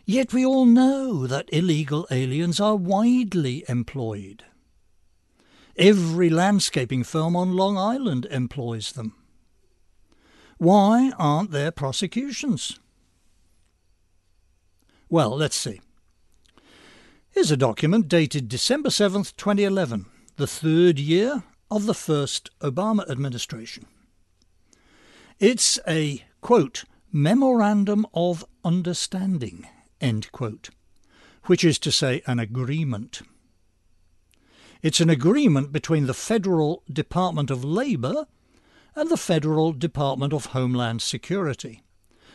Yet 0.04 0.34
we 0.34 0.44
all 0.44 0.66
know 0.66 1.26
that 1.26 1.48
illegal 1.50 2.06
aliens 2.10 2.60
are 2.60 2.76
widely 2.76 3.64
employed. 3.66 4.44
Every 5.76 6.28
landscaping 6.28 7.02
firm 7.02 7.34
on 7.34 7.56
Long 7.56 7.78
Island 7.78 8.26
employs 8.30 8.92
them. 8.92 9.14
Why 10.58 11.12
aren't 11.18 11.50
there 11.50 11.70
prosecutions? 11.70 12.78
Well, 15.08 15.30
let's 15.30 15.56
see. 15.56 15.80
Here's 17.30 17.50
a 17.50 17.56
document 17.56 18.08
dated 18.08 18.48
December 18.48 18.90
7th, 18.90 19.34
2011, 19.36 20.06
the 20.36 20.46
third 20.46 20.98
year 20.98 21.42
of 21.70 21.86
the 21.86 21.94
first 21.94 22.50
Obama 22.60 23.08
administration. 23.10 23.86
It's 25.38 25.78
a, 25.86 26.24
quote, 26.40 26.84
memorandum 27.12 28.06
of 28.14 28.44
understanding, 28.64 29.66
end 30.00 30.30
quote, 30.32 30.70
which 31.44 31.64
is 31.64 31.78
to 31.80 31.92
say 31.92 32.22
an 32.26 32.38
agreement. 32.38 33.22
It's 34.82 35.00
an 35.00 35.10
agreement 35.10 35.72
between 35.72 36.06
the 36.06 36.14
Federal 36.14 36.82
Department 36.92 37.50
of 37.50 37.64
Labour 37.64 38.26
and 38.94 39.10
the 39.10 39.16
Federal 39.16 39.72
Department 39.72 40.32
of 40.32 40.46
Homeland 40.46 41.02
Security, 41.02 41.82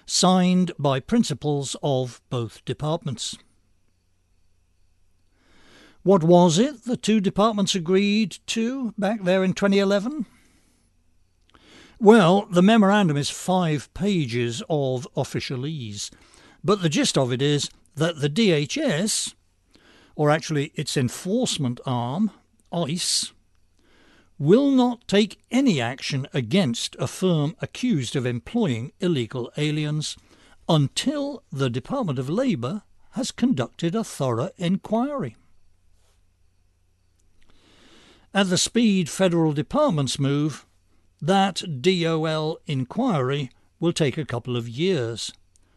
signed 0.06 0.72
by 0.80 1.00
principals 1.00 1.76
of 1.84 2.22
both 2.30 2.66
departments. 2.66 3.38
What 6.10 6.24
was 6.24 6.58
it 6.58 6.86
the 6.86 6.98
two 6.98 7.22
departments 7.22 7.75
agreed 7.75 8.39
to 8.48 8.96
back 8.98 9.22
there 9.22 9.44
in 9.44 9.54
2011? 9.54 10.25
Well, 12.00 12.48
the 12.50 12.63
memorandum 12.63 13.16
is 13.16 13.30
five 13.30 13.94
pages 13.94 14.63
of 14.68 15.08
officialese, 15.16 16.10
but 16.63 16.82
the 16.82 16.89
gist 16.89 17.16
of 17.16 17.32
it 17.32 17.44
is 17.44 17.70
that 17.94 18.22
the 18.22 18.28
DHS, 18.28 19.36
or 20.16 20.32
actually 20.32 20.72
its 20.74 20.98
enforcement 20.98 21.80
arm, 21.86 22.32
ICE, 22.74 23.32
will 24.39 24.72
not 24.72 25.08
take 25.08 25.39
any 25.51 25.80
action 25.80 26.25
against 26.34 26.96
a 26.98 27.06
firm 27.06 27.56
accused 27.62 28.16
of 28.16 28.25
employing 28.25 28.94
illegal 29.00 29.51
aliens 29.58 30.18
until 30.68 31.44
the 31.51 31.70
Department 31.70 32.18
of 32.18 32.32
Labour 32.32 32.82
has 33.12 33.30
conducted 33.30 33.94
a 33.94 34.04
thorough 34.04 34.50
inquiry. 34.58 35.36
At 38.34 38.50
the 38.50 38.58
speed 38.58 39.10
federal 39.10 39.54
departments 39.54 40.20
move, 40.20 40.68
that 41.20 41.64
DOL 41.82 42.60
inquiry 42.68 43.50
will 43.80 43.94
take 43.94 44.18
a 44.18 44.26
couple 44.26 44.56
of 44.56 44.70
years, 44.70 45.32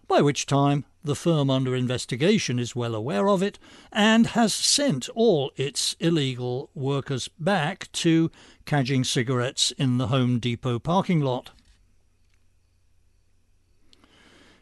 by 0.07 0.21
which 0.21 0.45
time 0.45 0.85
the 1.03 1.17
firm 1.17 1.49
under 1.49 1.75
investigation 1.75 2.59
is 2.59 2.77
well 2.77 2.95
aware 2.95 3.29
of 3.29 3.43
it 3.43 3.59
and 3.91 4.29
has 4.29 4.53
sent 4.53 5.09
all 5.11 5.51
its 5.57 5.97
illegal 5.99 6.69
workers 6.75 7.29
back 7.39 7.91
to 7.93 8.31
cadging 8.67 9.05
cigarettes 9.05 9.73
in 9.79 9.97
the 9.97 10.09
Home 10.09 10.39
Depot 10.39 10.79
parking 10.79 11.21
lot. 11.21 11.51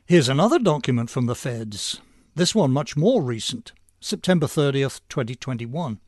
Here's 0.07 0.29
another 0.29 0.59
document 0.59 1.11
from 1.11 1.27
the 1.27 1.35
feds, 1.35 2.01
this 2.37 2.55
one 2.55 2.71
much 2.71 2.97
more 2.97 3.21
recent, 3.21 3.73
September 4.01 4.47
30th, 4.47 5.01
2021, 5.09 6.01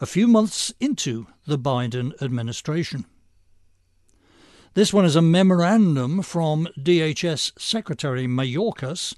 a 0.00 0.06
few 0.06 0.28
months 0.28 0.72
into 0.80 1.26
the 1.46 1.58
Biden 1.58 2.12
administration. 2.22 3.04
This 4.74 4.92
one 4.92 5.04
is 5.04 5.16
a 5.16 5.22
memorandum 5.22 6.22
from 6.22 6.68
DHS 6.78 7.58
Secretary 7.58 8.26
Mayorkas 8.26 9.14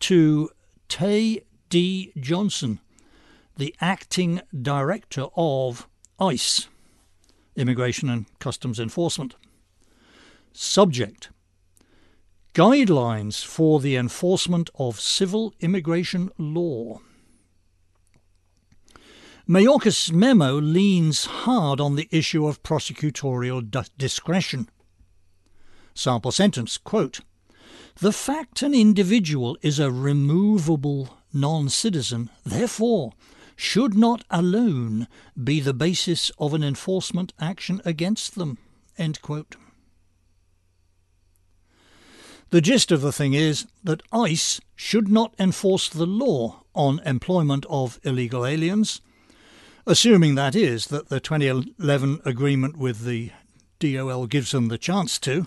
to 0.00 0.50
Tae 0.88 1.44
D. 1.68 2.12
Johnson, 2.18 2.80
the 3.56 3.74
acting 3.80 4.40
director 4.60 5.26
of 5.36 5.88
ICE, 6.18 6.68
Immigration 7.54 8.08
and 8.08 8.26
Customs 8.40 8.80
Enforcement. 8.80 9.36
Subject 10.52 11.30
Guidelines 12.54 13.44
for 13.44 13.80
the 13.80 13.96
Enforcement 13.96 14.70
of 14.76 15.00
Civil 15.00 15.54
Immigration 15.60 16.30
Law. 16.38 17.00
Mayorkas' 19.46 20.10
memo 20.10 20.58
leans 20.58 21.26
hard 21.26 21.78
on 21.78 21.96
the 21.96 22.08
issue 22.10 22.46
of 22.46 22.62
prosecutorial 22.62 23.62
discretion. 23.98 24.70
Sample 25.92 26.32
sentence, 26.32 26.78
quote, 26.78 27.20
The 27.96 28.12
fact 28.12 28.62
an 28.62 28.72
individual 28.72 29.58
is 29.60 29.78
a 29.78 29.92
removable 29.92 31.18
non-citizen, 31.34 32.30
therefore, 32.46 33.12
should 33.54 33.94
not 33.94 34.24
alone 34.30 35.08
be 35.42 35.60
the 35.60 35.74
basis 35.74 36.30
of 36.38 36.54
an 36.54 36.64
enforcement 36.64 37.34
action 37.38 37.82
against 37.84 38.36
them. 38.36 38.56
The 38.96 39.58
gist 42.62 42.90
of 42.90 43.02
the 43.02 43.12
thing 43.12 43.34
is 43.34 43.66
that 43.82 44.02
ICE 44.10 44.58
should 44.74 45.08
not 45.08 45.34
enforce 45.38 45.90
the 45.90 46.06
law 46.06 46.62
on 46.74 47.00
employment 47.00 47.66
of 47.68 48.00
illegal 48.04 48.46
aliens, 48.46 49.02
assuming 49.86 50.34
that 50.34 50.54
is 50.54 50.86
that 50.86 51.08
the 51.08 51.20
2011 51.20 52.20
agreement 52.24 52.76
with 52.76 53.04
the 53.04 53.30
DOL 53.78 54.26
gives 54.26 54.52
them 54.52 54.68
the 54.68 54.78
chance 54.78 55.18
to, 55.20 55.46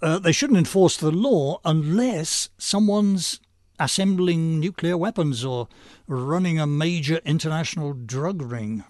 uh, 0.00 0.18
they 0.18 0.32
shouldn't 0.32 0.58
enforce 0.58 0.96
the 0.96 1.10
law 1.10 1.60
unless 1.64 2.48
someone's 2.56 3.40
assembling 3.78 4.60
nuclear 4.60 4.96
weapons 4.96 5.44
or 5.44 5.68
running 6.06 6.58
a 6.60 6.66
major 6.66 7.20
international 7.24 7.92
drug 7.92 8.42
ring. 8.42 8.84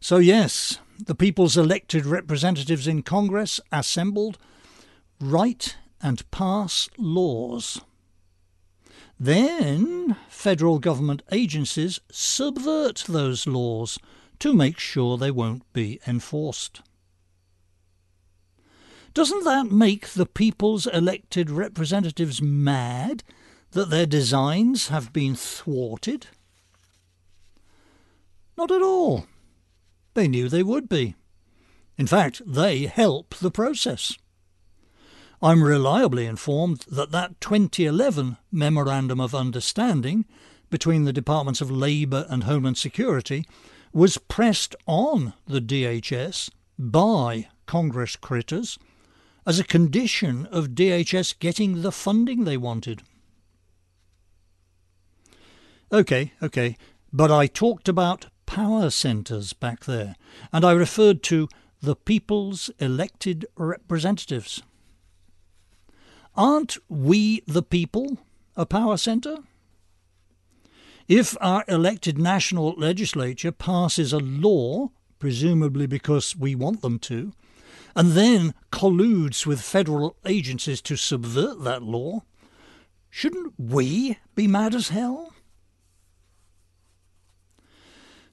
So, 0.00 0.16
yes, 0.16 0.78
the 0.98 1.14
people's 1.14 1.56
elected 1.56 2.06
representatives 2.06 2.88
in 2.88 3.02
Congress 3.02 3.60
assembled 3.70 4.38
write 5.20 5.76
and 6.02 6.28
pass 6.30 6.88
laws. 6.96 7.80
Then 9.22 10.16
federal 10.30 10.78
government 10.78 11.20
agencies 11.30 12.00
subvert 12.10 13.04
those 13.06 13.46
laws 13.46 13.98
to 14.38 14.54
make 14.54 14.78
sure 14.78 15.18
they 15.18 15.30
won't 15.30 15.70
be 15.74 16.00
enforced. 16.06 16.80
Doesn't 19.12 19.44
that 19.44 19.70
make 19.70 20.08
the 20.08 20.24
people's 20.24 20.86
elected 20.86 21.50
representatives 21.50 22.40
mad 22.40 23.22
that 23.72 23.90
their 23.90 24.06
designs 24.06 24.88
have 24.88 25.12
been 25.12 25.34
thwarted? 25.34 26.28
Not 28.56 28.70
at 28.70 28.80
all. 28.80 29.26
They 30.14 30.28
knew 30.28 30.48
they 30.48 30.62
would 30.62 30.88
be. 30.88 31.14
In 31.98 32.06
fact, 32.06 32.40
they 32.46 32.86
help 32.86 33.34
the 33.34 33.50
process. 33.50 34.16
I'm 35.42 35.64
reliably 35.64 36.26
informed 36.26 36.84
that 36.90 37.12
that 37.12 37.40
2011 37.40 38.36
Memorandum 38.52 39.20
of 39.20 39.34
Understanding 39.34 40.26
between 40.68 41.04
the 41.04 41.14
Departments 41.14 41.62
of 41.62 41.70
Labour 41.70 42.26
and 42.28 42.44
Homeland 42.44 42.76
Security 42.76 43.46
was 43.90 44.18
pressed 44.18 44.76
on 44.86 45.32
the 45.46 45.62
DHS 45.62 46.50
by 46.78 47.48
Congress 47.64 48.16
critters 48.16 48.78
as 49.46 49.58
a 49.58 49.64
condition 49.64 50.44
of 50.46 50.70
DHS 50.70 51.38
getting 51.38 51.80
the 51.80 51.92
funding 51.92 52.44
they 52.44 52.58
wanted. 52.58 53.00
OK, 55.90 56.34
OK, 56.42 56.76
but 57.14 57.32
I 57.32 57.46
talked 57.46 57.88
about 57.88 58.26
power 58.44 58.90
centres 58.90 59.54
back 59.54 59.86
there, 59.86 60.16
and 60.52 60.66
I 60.66 60.72
referred 60.72 61.22
to 61.24 61.48
the 61.80 61.96
people's 61.96 62.70
elected 62.78 63.46
representatives. 63.56 64.62
Aren't 66.40 66.78
we 66.88 67.42
the 67.46 67.62
people 67.62 68.16
a 68.56 68.64
power 68.64 68.96
centre? 68.96 69.40
If 71.06 71.36
our 71.38 71.66
elected 71.68 72.16
national 72.16 72.70
legislature 72.78 73.52
passes 73.52 74.14
a 74.14 74.20
law, 74.20 74.88
presumably 75.18 75.86
because 75.86 76.34
we 76.34 76.54
want 76.54 76.80
them 76.80 76.98
to, 77.00 77.34
and 77.94 78.12
then 78.12 78.54
colludes 78.72 79.44
with 79.44 79.60
federal 79.60 80.16
agencies 80.24 80.80
to 80.80 80.96
subvert 80.96 81.62
that 81.64 81.82
law, 81.82 82.22
shouldn't 83.10 83.52
we 83.58 84.16
be 84.34 84.46
mad 84.46 84.74
as 84.74 84.88
hell? 84.88 85.34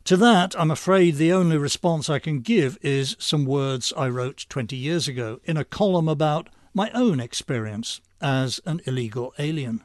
To 0.06 0.16
that, 0.16 0.58
I'm 0.58 0.72
afraid 0.72 1.16
the 1.16 1.34
only 1.34 1.58
response 1.58 2.10
I 2.10 2.20
can 2.20 2.40
give 2.40 2.78
is 2.82 3.18
some 3.20 3.44
words 3.44 3.92
I 3.98 4.08
wrote 4.08 4.46
20 4.48 4.78
years 4.78 5.10
ago 5.10 5.42
in 5.44 5.58
a 5.58 5.66
column 5.66 6.08
about 6.08 6.48
my 6.78 6.92
own 6.92 7.20
experience 7.20 8.02
as 8.22 8.62
an 8.64 8.80
illegal 8.86 9.34
alien. 9.40 9.84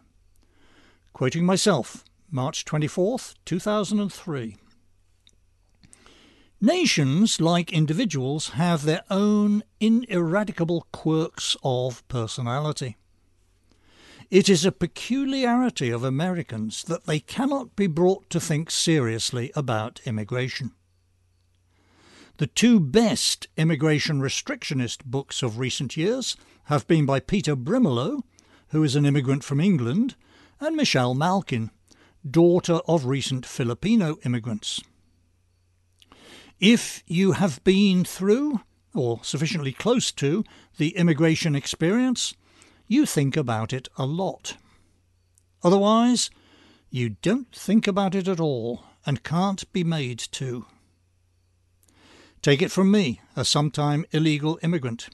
Quoting 1.15 1.47
myself, 1.47 2.05
March 2.31 2.67
24th, 2.67 3.35
2003. 3.47 4.59
Nations, 6.61 7.41
like 7.41 7.73
individuals, 7.73 8.51
have 8.51 8.83
their 8.83 9.05
own 9.11 9.63
ineradicable 9.81 10.87
quirks 10.93 11.57
of 11.65 12.07
personality. 12.09 12.99
It 14.31 14.51
is 14.51 14.67
a 14.67 14.71
peculiarity 14.71 15.89
of 15.89 16.05
Americans 16.05 16.85
that 16.85 17.07
they 17.07 17.21
cannot 17.21 17.75
be 17.75 17.87
brought 17.87 18.29
to 18.29 18.39
think 18.39 18.71
seriously 18.71 19.51
about 19.57 20.03
immigration. 20.05 20.73
The 22.37 22.49
two 22.49 22.81
best 22.81 23.49
immigration 23.57 24.21
restrictionist 24.21 25.07
books 25.07 25.43
of 25.43 25.59
recent 25.59 25.97
years 25.97 26.37
have 26.73 26.87
been 26.87 27.05
by 27.05 27.21
Peter 27.21 27.55
Brimelow, 27.55 28.23
who 28.69 28.83
is 28.83 28.97
an 28.97 29.05
immigrant 29.05 29.45
from 29.45 29.61
England, 29.61 30.15
and 30.59 30.75
Michelle 30.75 31.13
Malkin, 31.15 31.71
daughter 32.29 32.81
of 32.89 33.05
recent 33.05 33.45
Filipino 33.45 34.17
immigrants. 34.25 34.81
If 36.59 37.03
you 37.07 37.33
have 37.33 37.63
been 37.63 38.07
through, 38.07 38.63
or 38.95 39.21
sufficiently 39.23 39.73
close 39.73 40.11
to, 40.13 40.45
the 40.79 40.97
immigration 40.97 41.55
experience, 41.55 42.33
you 42.89 43.05
think 43.05 43.37
about 43.37 43.75
it 43.75 43.89
a 43.99 44.07
lot. 44.07 44.57
Otherwise, 45.63 46.31
you 46.89 47.11
don't 47.21 47.55
think 47.55 47.87
about 47.87 48.15
it 48.15 48.29
at 48.29 48.41
all 48.41 48.85
and 49.05 49.23
can't 49.23 49.71
be 49.75 49.85
made 49.85 50.21
to. 50.33 50.65
Take 52.41 52.63
it 52.63 52.71
from 52.71 52.91
me, 52.91 53.21
a 53.37 53.45
sometime 53.45 54.07
illegal 54.13 54.59
immigrant. 54.63 55.11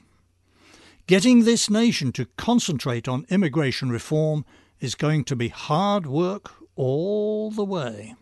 Getting 1.08 1.44
this 1.44 1.70
nation 1.70 2.12
to 2.12 2.26
concentrate 2.36 3.08
on 3.08 3.24
immigration 3.30 3.88
reform 3.88 4.44
is 4.78 4.94
going 4.94 5.24
to 5.24 5.34
be 5.34 5.48
hard 5.48 6.04
work 6.04 6.52
all 6.76 7.50
the 7.50 7.64
way. 7.64 8.14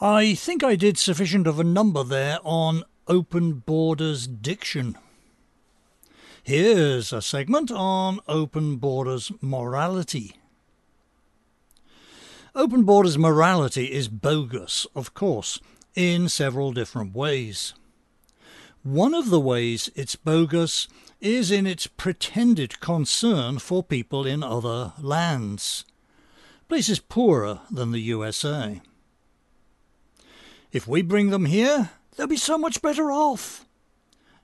I 0.00 0.34
think 0.34 0.62
I 0.62 0.76
did 0.76 0.96
sufficient 0.96 1.48
of 1.48 1.58
a 1.58 1.64
number 1.64 2.04
there 2.04 2.38
on 2.44 2.84
Open 3.08 3.54
Borders 3.54 4.28
Diction. 4.28 4.96
Here's 6.44 7.12
a 7.12 7.20
segment 7.20 7.72
on 7.72 8.20
Open 8.28 8.76
Borders 8.76 9.32
Morality. 9.40 10.36
Open 12.54 12.84
Borders 12.84 13.18
morality 13.18 13.86
is 13.86 14.06
bogus, 14.06 14.86
of 14.94 15.14
course, 15.14 15.58
in 15.96 16.28
several 16.28 16.70
different 16.72 17.12
ways. 17.12 17.74
One 18.82 19.14
of 19.14 19.28
the 19.28 19.40
ways 19.40 19.90
it's 19.94 20.16
bogus 20.16 20.88
is 21.20 21.50
in 21.50 21.66
its 21.66 21.86
pretended 21.86 22.80
concern 22.80 23.58
for 23.58 23.82
people 23.82 24.26
in 24.26 24.42
other 24.42 24.94
lands, 24.98 25.84
places 26.66 26.98
poorer 26.98 27.60
than 27.70 27.92
the 27.92 28.00
USA. 28.00 28.80
If 30.72 30.88
we 30.88 31.02
bring 31.02 31.28
them 31.28 31.44
here, 31.44 31.90
they'll 32.16 32.26
be 32.26 32.36
so 32.38 32.56
much 32.56 32.80
better 32.80 33.12
off. 33.12 33.66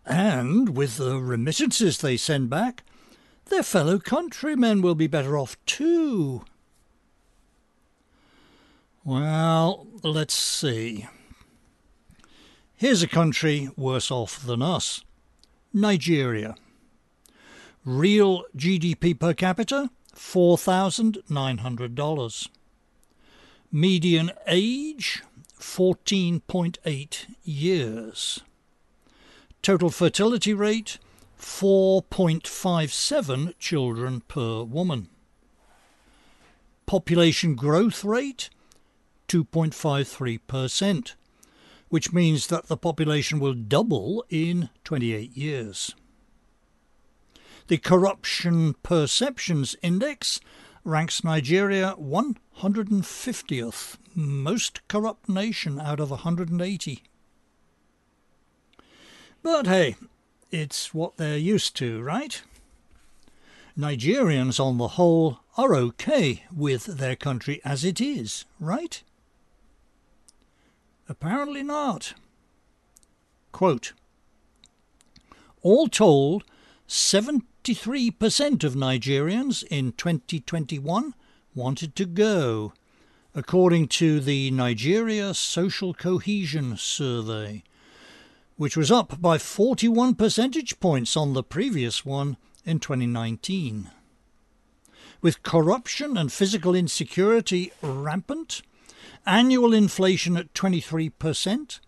And 0.04 0.76
with 0.76 0.98
the 0.98 1.18
remittances 1.18 1.98
they 1.98 2.18
send 2.18 2.50
back, 2.50 2.84
their 3.46 3.62
fellow 3.62 3.98
countrymen 3.98 4.82
will 4.82 4.94
be 4.94 5.06
better 5.06 5.38
off 5.38 5.56
too. 5.64 6.44
Well, 9.02 9.86
let's 10.02 10.34
see. 10.34 11.06
Here's 12.78 13.02
a 13.02 13.08
country 13.08 13.70
worse 13.74 14.10
off 14.10 14.44
than 14.44 14.60
us 14.60 15.02
Nigeria. 15.72 16.56
Real 17.86 18.44
GDP 18.54 19.18
per 19.18 19.32
capita 19.32 19.88
$4,900. 20.14 22.48
Median 23.72 24.30
age 24.46 25.22
14.8 25.58 27.16
years. 27.44 28.42
Total 29.62 29.88
fertility 29.88 30.52
rate 30.52 30.98
4.57 31.40 33.54
children 33.58 34.20
per 34.28 34.62
woman. 34.62 35.08
Population 36.84 37.54
growth 37.54 38.04
rate 38.04 38.50
2.53%, 39.28 41.14
which 41.96 42.12
means 42.12 42.48
that 42.48 42.66
the 42.66 42.76
population 42.76 43.40
will 43.40 43.54
double 43.54 44.22
in 44.28 44.68
28 44.84 45.34
years. 45.34 45.94
The 47.68 47.78
Corruption 47.78 48.74
Perceptions 48.82 49.76
Index 49.80 50.38
ranks 50.84 51.24
Nigeria 51.24 51.94
150th 51.98 53.96
most 54.14 54.86
corrupt 54.88 55.26
nation 55.26 55.80
out 55.80 55.98
of 55.98 56.10
180. 56.10 57.02
But 59.42 59.66
hey, 59.66 59.96
it's 60.50 60.92
what 60.92 61.16
they're 61.16 61.38
used 61.38 61.74
to, 61.76 62.02
right? 62.02 62.42
Nigerians, 63.74 64.60
on 64.60 64.76
the 64.76 64.88
whole, 64.98 65.38
are 65.56 65.74
okay 65.74 66.44
with 66.54 66.98
their 66.98 67.16
country 67.16 67.62
as 67.64 67.86
it 67.86 68.02
is, 68.02 68.44
right? 68.60 69.02
Apparently 71.08 71.62
not. 71.62 72.14
Quote, 73.52 73.92
All 75.62 75.88
told, 75.88 76.44
73% 76.88 78.64
of 78.64 78.74
Nigerians 78.74 79.64
in 79.70 79.92
2021 79.92 81.14
wanted 81.54 81.96
to 81.96 82.06
go, 82.06 82.72
according 83.34 83.88
to 83.88 84.20
the 84.20 84.50
Nigeria 84.50 85.32
Social 85.34 85.94
Cohesion 85.94 86.76
Survey, 86.76 87.62
which 88.56 88.76
was 88.76 88.90
up 88.90 89.20
by 89.20 89.38
41 89.38 90.14
percentage 90.14 90.80
points 90.80 91.16
on 91.16 91.34
the 91.34 91.42
previous 91.42 92.04
one 92.04 92.36
in 92.64 92.80
2019. 92.80 93.90
With 95.22 95.42
corruption 95.42 96.16
and 96.16 96.32
physical 96.32 96.74
insecurity 96.74 97.72
rampant, 97.80 98.62
annual 99.26 99.74
inflation 99.74 100.36
at 100.36 100.54
23%, 100.54 101.80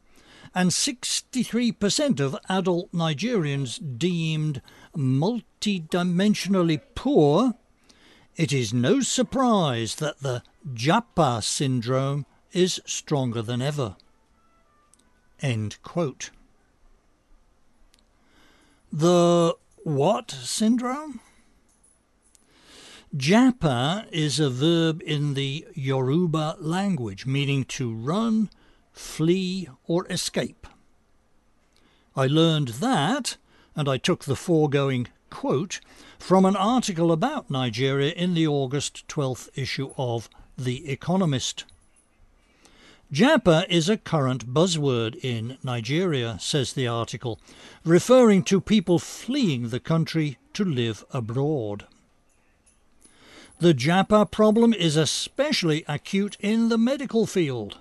and 0.55 0.71
63% 0.71 2.21
of 2.21 2.37
adult 2.49 2.93
Nigerians 2.93 3.99
deemed 3.99 4.63
multidimensionally 4.97 6.81
poor, 6.95 7.55
it 8.37 8.53
is 8.53 8.73
no 8.73 9.01
surprise 9.01 9.97
that 9.97 10.21
the 10.21 10.43
Japa 10.75 11.43
syndrome 11.43 12.27
is 12.53 12.81
stronger 12.87 13.43
than 13.43 13.61
ever. 13.63 13.97
End 15.41 15.79
quote. 15.83 16.31
The 18.93 19.55
what 19.85 20.31
syndrome? 20.31 21.21
Japa 23.17 24.07
is 24.13 24.39
a 24.39 24.51
verb 24.51 25.01
in 25.03 25.33
the 25.33 25.67
Yoruba 25.73 26.57
language 26.61 27.25
meaning 27.25 27.65
to 27.65 27.91
run, 27.95 28.51
flee, 28.93 29.67
or 29.87 30.07
escape. 30.11 30.67
I 32.15 32.27
learned 32.27 32.69
that, 32.69 33.39
and 33.75 33.89
I 33.89 33.97
took 33.97 34.25
the 34.25 34.37
foregoing 34.37 35.09
quote 35.31 35.81
from 36.19 36.45
an 36.45 36.55
article 36.55 37.11
about 37.11 37.51
Nigeria 37.51 38.13
in 38.13 38.35
the 38.35 38.47
August 38.47 39.09
12th 39.09 39.49
issue 39.55 39.91
of 39.97 40.29
The 40.59 40.91
Economist. 40.91 41.65
Japa 43.11 43.65
is 43.71 43.89
a 43.89 43.97
current 43.97 44.53
buzzword 44.53 45.19
in 45.25 45.57
Nigeria, 45.63 46.37
says 46.43 46.75
the 46.75 46.87
article, 46.87 47.41
referring 47.87 48.43
to 48.45 48.61
people 48.61 48.99
fleeing 48.99 49.71
the 49.71 49.81
country 49.81 50.37
to 50.53 50.63
live 50.63 51.07
abroad. 51.11 51.87
The 53.61 53.75
Japa 53.75 54.31
problem 54.31 54.73
is 54.73 54.95
especially 54.95 55.85
acute 55.89 56.37
in 56.39 56.69
the 56.69 56.79
medical 56.79 57.27
field. 57.27 57.79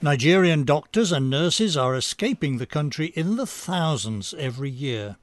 Nigerian 0.00 0.64
doctors 0.64 1.12
and 1.12 1.28
nurses 1.28 1.76
are 1.76 1.94
escaping 1.94 2.56
the 2.56 2.64
country 2.64 3.08
in 3.08 3.36
the 3.36 3.46
thousands 3.46 4.32
every 4.38 4.70
year, 4.70 5.16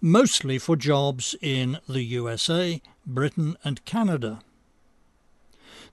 mostly 0.00 0.56
for 0.60 0.76
jobs 0.76 1.34
in 1.42 1.78
the 1.88 2.04
USA, 2.04 2.80
Britain, 3.04 3.56
and 3.64 3.84
Canada. 3.84 4.38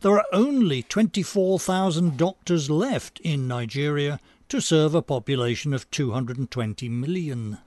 There 0.02 0.16
are 0.20 0.26
only 0.32 0.84
24,000 0.84 2.16
doctors 2.16 2.70
left 2.70 3.20
in 3.22 3.48
Nigeria 3.48 4.20
to 4.50 4.62
serve 4.62 4.94
a 4.94 5.02
population 5.02 5.74
of 5.74 5.90
220 5.90 6.90
million. 6.90 7.58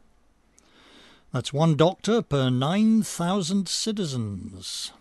That's 1.32 1.52
one 1.52 1.74
doctor 1.74 2.22
per 2.22 2.48
9,000 2.48 3.68
citizens. 3.68 4.92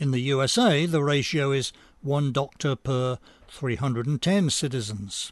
In 0.00 0.12
the 0.12 0.20
USA, 0.20 0.86
the 0.86 1.02
ratio 1.02 1.52
is 1.52 1.74
one 2.00 2.32
doctor 2.32 2.74
per 2.74 3.18
310 3.48 4.48
citizens. 4.48 5.30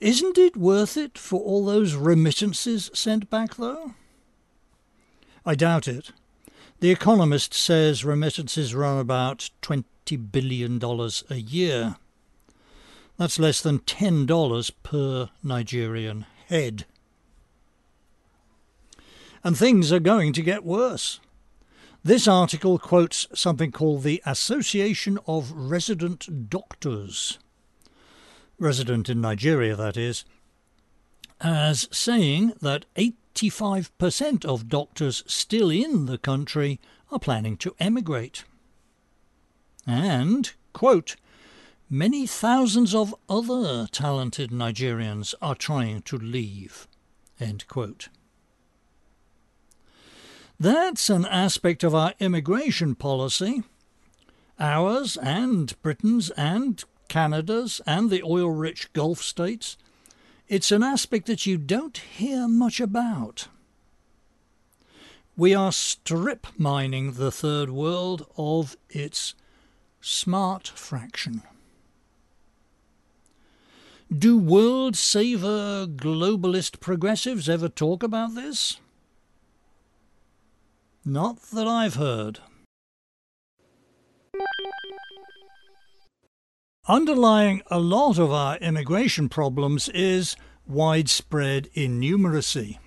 Isn't 0.00 0.38
it 0.38 0.56
worth 0.56 0.96
it 0.96 1.18
for 1.18 1.38
all 1.38 1.66
those 1.66 1.94
remittances 1.94 2.90
sent 2.94 3.28
back, 3.28 3.56
though? 3.56 3.92
I 5.44 5.54
doubt 5.54 5.86
it. 5.86 6.12
The 6.80 6.90
Economist 6.90 7.52
says 7.52 8.02
remittances 8.02 8.74
run 8.74 8.98
about 8.98 9.50
$20 9.60 9.84
billion 10.32 10.82
a 10.82 11.36
year. 11.36 11.96
That's 13.18 13.38
less 13.38 13.60
than 13.60 13.80
$10 13.80 14.72
per 14.82 15.28
Nigerian 15.42 16.24
head. 16.48 16.86
And 19.44 19.56
things 19.56 19.92
are 19.92 20.00
going 20.00 20.32
to 20.32 20.42
get 20.42 20.64
worse. 20.64 21.20
This 22.06 22.28
article 22.28 22.78
quotes 22.78 23.26
something 23.34 23.72
called 23.72 24.04
the 24.04 24.22
Association 24.24 25.18
of 25.26 25.50
Resident 25.50 26.48
Doctors, 26.48 27.40
resident 28.60 29.08
in 29.08 29.20
Nigeria, 29.20 29.74
that 29.74 29.96
is, 29.96 30.24
as 31.40 31.88
saying 31.90 32.52
that 32.62 32.84
85% 32.94 34.44
of 34.44 34.68
doctors 34.68 35.24
still 35.26 35.68
in 35.68 36.06
the 36.06 36.16
country 36.16 36.78
are 37.10 37.18
planning 37.18 37.56
to 37.56 37.74
emigrate. 37.80 38.44
And, 39.84 40.52
quote, 40.72 41.16
many 41.90 42.24
thousands 42.24 42.94
of 42.94 43.16
other 43.28 43.88
talented 43.90 44.52
Nigerians 44.52 45.34
are 45.42 45.56
trying 45.56 46.02
to 46.02 46.16
leave, 46.16 46.86
end 47.40 47.66
quote. 47.66 48.10
That's 50.58 51.10
an 51.10 51.26
aspect 51.26 51.84
of 51.84 51.94
our 51.94 52.14
immigration 52.18 52.94
policy. 52.94 53.62
Ours 54.58 55.18
and 55.18 55.74
Britain's 55.82 56.30
and 56.30 56.82
Canada's 57.08 57.80
and 57.86 58.08
the 58.08 58.22
oil 58.22 58.50
rich 58.50 58.92
Gulf 58.94 59.20
states. 59.20 59.76
It's 60.48 60.72
an 60.72 60.82
aspect 60.82 61.26
that 61.26 61.44
you 61.44 61.58
don't 61.58 61.98
hear 61.98 62.48
much 62.48 62.80
about. 62.80 63.48
we 65.36 65.54
are 65.54 65.70
strip 65.72 66.46
mining 66.56 67.12
the 67.12 67.30
third 67.30 67.68
world 67.68 68.26
of 68.38 68.76
its 68.88 69.34
smart 70.00 70.68
fraction. 70.68 71.42
Do 74.16 74.38
world 74.38 74.96
saver 74.96 75.86
globalist 75.86 76.80
progressives 76.80 77.48
ever 77.48 77.68
talk 77.68 78.02
about 78.02 78.34
this? 78.34 78.78
Not 81.08 81.40
that 81.52 81.68
I've 81.68 81.94
heard. 81.94 82.40
Underlying 86.88 87.62
a 87.70 87.78
lot 87.78 88.18
of 88.18 88.32
our 88.32 88.56
immigration 88.56 89.28
problems 89.28 89.88
is 89.90 90.34
widespread 90.66 91.68
innumeracy. 91.76 92.78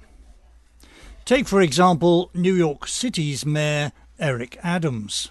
Take, 1.23 1.47
for 1.47 1.61
example, 1.61 2.29
New 2.33 2.53
York 2.53 2.89
City's 2.89 3.45
Mayor 3.45 3.93
Eric 4.19 4.57
Adams. 4.61 5.29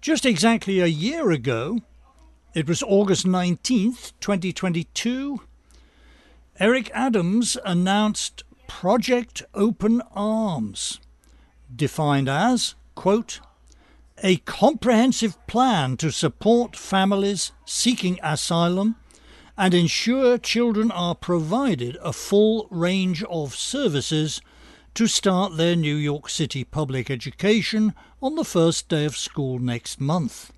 Just 0.00 0.24
exactly 0.24 0.78
a 0.78 0.86
year 0.86 1.32
ago, 1.32 1.80
it 2.54 2.68
was 2.68 2.84
August 2.84 3.26
19th, 3.26 4.12
2022, 4.20 5.40
Eric 6.60 6.88
Adams 6.94 7.56
announced 7.64 8.44
Project 8.68 9.42
Open 9.54 10.02
Arms, 10.14 11.00
defined 11.74 12.28
as, 12.28 12.74
quote, 12.94 13.40
a 14.22 14.36
comprehensive 14.36 15.44
plan 15.46 15.96
to 15.96 16.10
support 16.10 16.76
families 16.76 17.52
seeking 17.64 18.18
asylum 18.22 18.96
and 19.56 19.74
ensure 19.74 20.38
children 20.38 20.90
are 20.90 21.14
provided 21.14 21.96
a 22.02 22.12
full 22.12 22.66
range 22.70 23.22
of 23.24 23.54
services 23.54 24.40
to 24.94 25.06
start 25.06 25.56
their 25.56 25.74
New 25.74 25.96
York 25.96 26.28
City 26.28 26.64
public 26.64 27.10
education 27.10 27.94
on 28.22 28.36
the 28.36 28.44
first 28.44 28.88
day 28.88 29.04
of 29.04 29.16
school 29.16 29.58
next 29.58 30.00
month. 30.00 30.52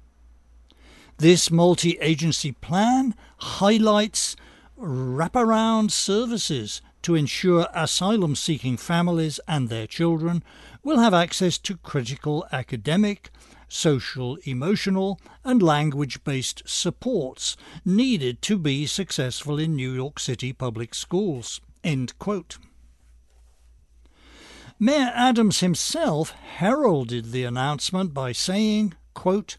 This 1.19 1.51
multi 1.51 1.99
agency 2.01 2.53
plan 2.53 3.15
highlights 3.39 4.37
wraparound 4.79 5.91
services 5.91 6.83
to 7.01 7.15
ensure 7.15 7.69
asylum 7.73 8.35
seeking 8.35 8.77
families 8.77 9.41
and 9.49 9.69
their 9.69 9.87
children 9.87 10.43
will 10.87 11.01
have 11.01 11.13
access 11.13 11.59
to 11.59 11.77
critical 11.79 12.47
academic, 12.53 13.31
social, 13.67 14.39
emotional, 14.45 15.21
and 15.45 15.61
language 15.61 16.23
based 16.23 16.63
supports 16.65 17.57
needed 17.85 18.41
to 18.41 18.57
be 18.57 18.87
successful 18.87 19.59
in 19.59 19.75
New 19.75 19.91
York 19.93 20.21
City 20.21 20.53
public 20.53 20.95
schools. 20.95 21.61
Mayor 24.79 25.11
Adams 25.13 25.59
himself 25.59 26.31
heralded 26.31 27.33
the 27.33 27.43
announcement 27.43 28.15
by 28.15 28.31
saying, 28.31 28.95
quote, 29.13 29.57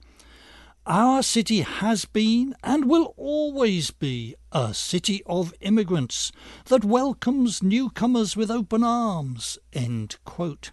Our 0.86 1.22
city 1.22 1.60
has 1.60 2.06
been 2.06 2.56
and 2.64 2.86
will 2.86 3.14
always 3.18 3.92
be 3.92 4.36
a 4.54 4.74
city 4.74 5.24
of 5.26 5.54
immigrants 5.60 6.32
that 6.68 6.86
welcomes 6.86 7.62
newcomers 7.62 8.38
with 8.38 8.50
open 8.50 8.82
arms. 8.82 9.60
End 9.74 10.16
quote. 10.24 10.72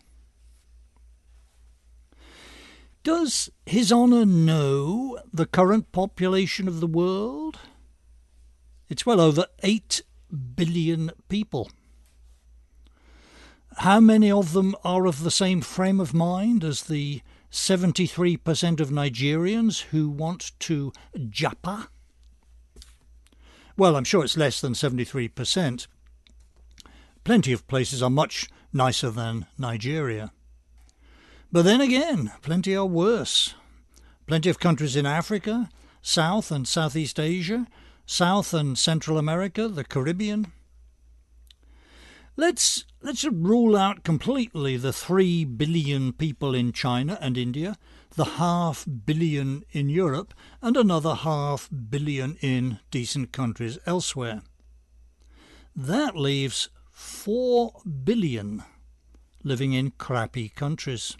Does 3.05 3.51
His 3.67 3.93
Honour 3.93 4.25
know 4.25 5.19
the 5.31 5.45
current 5.45 5.93
population 5.93 6.67
of 6.67 6.81
the 6.81 6.87
world? 6.87 7.59
It's 8.89 9.05
well 9.05 9.21
over 9.21 9.45
8 9.63 10.01
billion 10.57 11.11
people. 11.29 11.71
How 13.77 14.01
many 14.01 14.31
of 14.31 14.55
them 14.55 14.75
are 14.85 15.05
of 15.05 15.23
the 15.23 15.31
same 15.31 15.61
frame 15.61 16.01
of 16.01 16.15
mind 16.15 16.65
as 16.65 16.85
the 16.85 17.21
73% 17.53 18.81
of 18.81 18.89
Nigerians 18.89 19.83
who 19.83 20.09
want 20.09 20.53
to 20.61 20.91
japa? 21.15 21.89
Well, 23.77 23.97
I'm 23.97 24.05
sure 24.05 24.25
it's 24.25 24.39
less 24.39 24.63
than 24.63 24.73
73%. 24.73 25.89
Plenty 27.23 27.53
of 27.53 27.69
places 27.69 28.03
are 28.03 28.09
much 28.09 28.49
nicer 28.73 29.11
than 29.11 29.45
Nigeria. 29.59 30.33
But 31.55 31.63
then 31.63 31.81
again, 31.81 32.33
plenty 32.43 32.75
are 32.75 32.85
worse. 32.85 33.55
Plenty 34.27 34.51
of 34.51 34.59
countries 34.59 34.97
in 34.97 35.07
Africa, 35.07 35.69
South 36.03 36.51
and 36.51 36.67
Southeast 36.67 37.21
Asia, 37.21 37.69
South 38.05 38.53
and 38.53 38.77
Central 38.77 39.19
America, 39.19 39.69
the 39.69 39.85
Caribbean. 39.85 40.51
Let's 42.37 42.87
let's 43.03 43.23
rule 43.23 43.77
out 43.77 44.03
completely 44.03 44.77
the 44.77 44.93
3 44.93 45.45
billion 45.45 46.13
people 46.13 46.57
in 46.57 46.73
China 46.73 47.19
and 47.21 47.39
India, 47.39 47.77
the 48.17 48.43
half 48.43 48.85
billion 49.07 49.63
in 49.71 49.89
Europe, 49.89 50.35
and 50.61 50.77
another 50.77 51.15
half 51.15 51.69
billion 51.89 52.37
in 52.41 52.81
decent 52.91 53.31
countries 53.31 53.79
elsewhere. 53.87 54.43
That 55.77 56.17
leaves 56.17 56.69
4 56.91 57.81
billion 58.03 58.65
living 59.45 59.73
in 59.73 59.93
crappy 59.93 60.49
countries. 60.49 61.17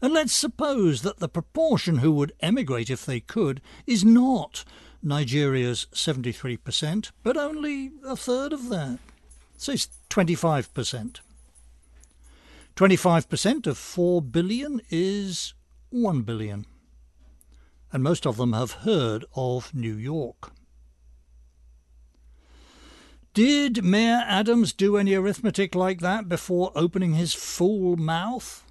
And 0.00 0.12
let's 0.12 0.32
suppose 0.32 1.02
that 1.02 1.18
the 1.18 1.28
proportion 1.28 1.98
who 1.98 2.12
would 2.12 2.32
emigrate 2.40 2.90
if 2.90 3.04
they 3.04 3.20
could 3.20 3.60
is 3.86 4.04
not 4.04 4.64
Nigeria's 5.02 5.86
73%, 5.92 7.10
but 7.22 7.36
only 7.36 7.92
a 8.04 8.16
third 8.16 8.52
of 8.52 8.68
that. 8.68 8.98
So 9.56 9.72
it's 9.72 9.88
25%. 10.10 11.20
25% 12.76 13.66
of 13.66 13.76
4 13.78 14.22
billion 14.22 14.80
is 14.90 15.54
1 15.90 16.22
billion. 16.22 16.64
And 17.92 18.02
most 18.02 18.26
of 18.26 18.36
them 18.36 18.52
have 18.52 18.72
heard 18.72 19.24
of 19.34 19.74
New 19.74 19.94
York. 19.94 20.52
Did 23.34 23.84
Mayor 23.84 24.24
Adams 24.26 24.72
do 24.72 24.96
any 24.96 25.14
arithmetic 25.14 25.74
like 25.74 26.00
that 26.00 26.28
before 26.28 26.72
opening 26.74 27.14
his 27.14 27.34
fool 27.34 27.96
mouth? 27.96 28.64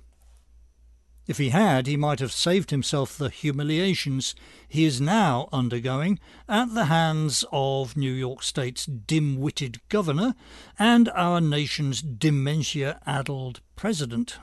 If 1.28 1.40
he 1.40 1.50
had, 1.50 1.88
he 1.88 1.98
might 1.98 2.22
have 2.22 2.32
saved 2.32 2.72
himself 2.72 3.18
the 3.18 3.30
humiliations 3.30 4.34
he 4.70 4.86
is 4.86 5.02
now 5.02 5.50
undergoing 5.52 6.20
at 6.48 6.74
the 6.74 6.86
hands 6.86 7.44
of 7.52 7.98
New 7.98 8.13
York 8.13 8.44
State's 8.44 8.86
dim 8.86 9.36
witted 9.38 9.82
governor 9.90 10.36
and 10.80 11.10
our 11.10 11.42
nation's 11.42 12.02
dementia 12.02 13.02
addled 13.06 13.60
president. 13.76 14.38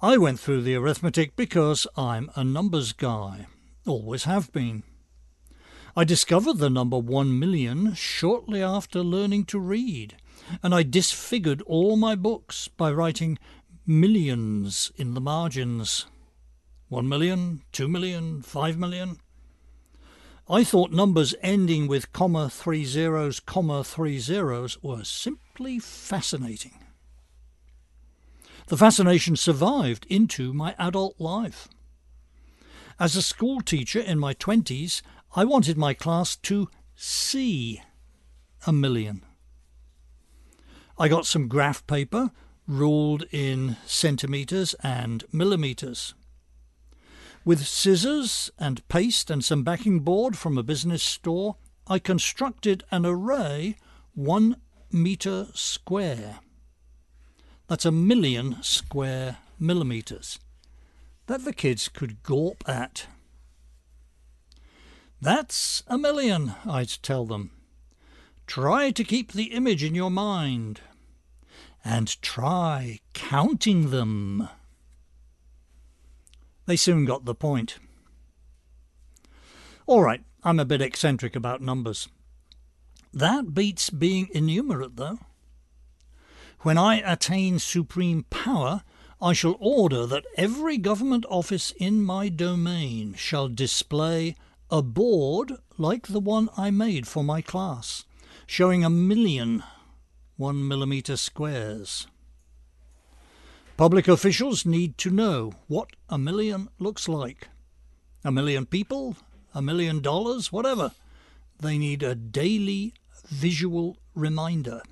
I 0.00 0.16
went 0.16 0.40
through 0.40 0.62
the 0.62 0.74
arithmetic 0.74 1.36
because 1.36 1.86
I'm 1.96 2.30
a 2.34 2.42
numbers 2.42 2.92
guy, 2.92 3.46
always 3.86 4.24
have 4.24 4.52
been. 4.52 4.84
I 5.96 6.04
discovered 6.04 6.58
the 6.58 6.70
number 6.70 6.98
one 6.98 7.38
million 7.38 7.94
shortly 7.94 8.62
after 8.62 9.00
learning 9.00 9.44
to 9.46 9.60
read, 9.60 10.16
and 10.62 10.74
I 10.74 10.82
disfigured 10.82 11.62
all 11.62 11.96
my 11.96 12.14
books 12.16 12.68
by 12.68 12.90
writing 12.90 13.38
millions 13.86 14.90
in 14.96 15.14
the 15.14 15.20
margins. 15.20 16.06
One 16.88 17.08
million, 17.08 17.62
two 17.72 17.88
million, 17.88 18.42
five 18.42 18.78
million. 18.78 19.18
I 20.48 20.62
thought 20.62 20.92
numbers 20.92 21.34
ending 21.42 21.86
with 21.86 22.12
comma 22.12 22.50
three 22.50 22.84
zeros, 22.84 23.40
comma 23.40 23.82
three 23.82 24.18
zeros 24.18 24.82
were 24.82 25.04
simply 25.04 25.78
fascinating. 25.78 26.78
The 28.66 28.76
fascination 28.76 29.36
survived 29.36 30.06
into 30.08 30.52
my 30.52 30.74
adult 30.78 31.18
life. 31.18 31.68
As 32.98 33.16
a 33.16 33.22
school 33.22 33.60
teacher 33.60 34.00
in 34.00 34.18
my 34.18 34.34
twenties, 34.34 35.02
I 35.34 35.44
wanted 35.44 35.76
my 35.76 35.94
class 35.94 36.36
to 36.36 36.68
see 36.94 37.82
a 38.66 38.72
million. 38.72 39.22
I 40.98 41.08
got 41.08 41.26
some 41.26 41.48
graph 41.48 41.86
paper 41.86 42.30
ruled 42.66 43.24
in 43.30 43.76
centimetres 43.86 44.74
and 44.82 45.24
millimetres. 45.32 46.14
With 47.44 47.66
scissors 47.66 48.50
and 48.58 48.86
paste 48.88 49.30
and 49.30 49.44
some 49.44 49.62
backing 49.62 50.00
board 50.00 50.36
from 50.36 50.56
a 50.56 50.62
business 50.62 51.02
store, 51.02 51.56
I 51.86 51.98
constructed 51.98 52.84
an 52.90 53.04
array 53.04 53.76
one 54.14 54.56
metre 54.90 55.48
square. 55.52 56.40
That's 57.66 57.84
a 57.84 57.92
million 57.92 58.62
square 58.62 59.38
millimetres 59.58 60.38
that 61.26 61.44
the 61.44 61.52
kids 61.52 61.88
could 61.88 62.22
gawp 62.22 62.66
at. 62.68 63.06
That's 65.20 65.82
a 65.86 65.96
million, 65.96 66.54
I'd 66.66 66.90
tell 67.02 67.24
them. 67.24 67.50
Try 68.46 68.90
to 68.90 69.04
keep 69.04 69.32
the 69.32 69.54
image 69.54 69.82
in 69.82 69.94
your 69.94 70.10
mind 70.10 70.80
and 71.84 72.20
try 72.22 73.00
counting 73.12 73.90
them. 73.90 74.48
They 76.66 76.76
soon 76.76 77.04
got 77.04 77.26
the 77.26 77.34
point. 77.34 77.78
All 79.86 80.02
right, 80.02 80.22
I'm 80.42 80.58
a 80.58 80.64
bit 80.64 80.80
eccentric 80.80 81.36
about 81.36 81.60
numbers. 81.60 82.08
That 83.12 83.52
beats 83.52 83.90
being 83.90 84.28
enumerate, 84.32 84.96
though. 84.96 85.18
When 86.60 86.78
I 86.78 86.96
attain 87.00 87.58
supreme 87.58 88.24
power, 88.30 88.82
I 89.20 89.34
shall 89.34 89.56
order 89.60 90.06
that 90.06 90.24
every 90.36 90.78
government 90.78 91.26
office 91.28 91.72
in 91.72 92.02
my 92.02 92.30
domain 92.30 93.14
shall 93.14 93.48
display 93.48 94.36
a 94.70 94.80
board 94.80 95.52
like 95.76 96.06
the 96.06 96.20
one 96.20 96.48
I 96.56 96.70
made 96.70 97.06
for 97.06 97.22
my 97.22 97.42
class, 97.42 98.04
showing 98.46 98.82
a 98.82 98.90
million 98.90 99.62
one 100.36 100.66
millimeter 100.66 101.16
squares. 101.16 102.06
Public 103.76 104.06
officials 104.06 104.64
need 104.64 104.96
to 104.98 105.10
know 105.10 105.52
what 105.66 105.90
a 106.08 106.16
million 106.18 106.68
looks 106.78 107.08
like. 107.08 107.48
A 108.24 108.30
million 108.30 108.66
people, 108.66 109.16
a 109.52 109.60
million 109.60 110.00
dollars, 110.00 110.52
whatever. 110.52 110.92
They 111.60 111.78
need 111.78 112.02
a 112.02 112.14
daily 112.14 112.94
visual 113.28 113.96
reminder. 114.14 114.82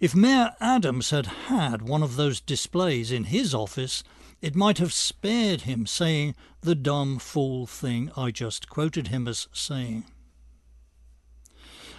If 0.00 0.14
Mayor 0.14 0.54
Adams 0.60 1.10
had 1.10 1.26
had 1.26 1.82
one 1.82 2.02
of 2.02 2.16
those 2.16 2.40
displays 2.40 3.12
in 3.12 3.24
his 3.24 3.54
office, 3.54 4.02
it 4.40 4.56
might 4.56 4.78
have 4.78 4.92
spared 4.92 5.62
him 5.62 5.86
saying 5.86 6.34
the 6.60 6.74
dumb 6.74 7.18
fool 7.18 7.66
thing 7.66 8.10
I 8.16 8.32
just 8.32 8.68
quoted 8.68 9.08
him 9.08 9.28
as 9.28 9.46
saying. 9.52 10.04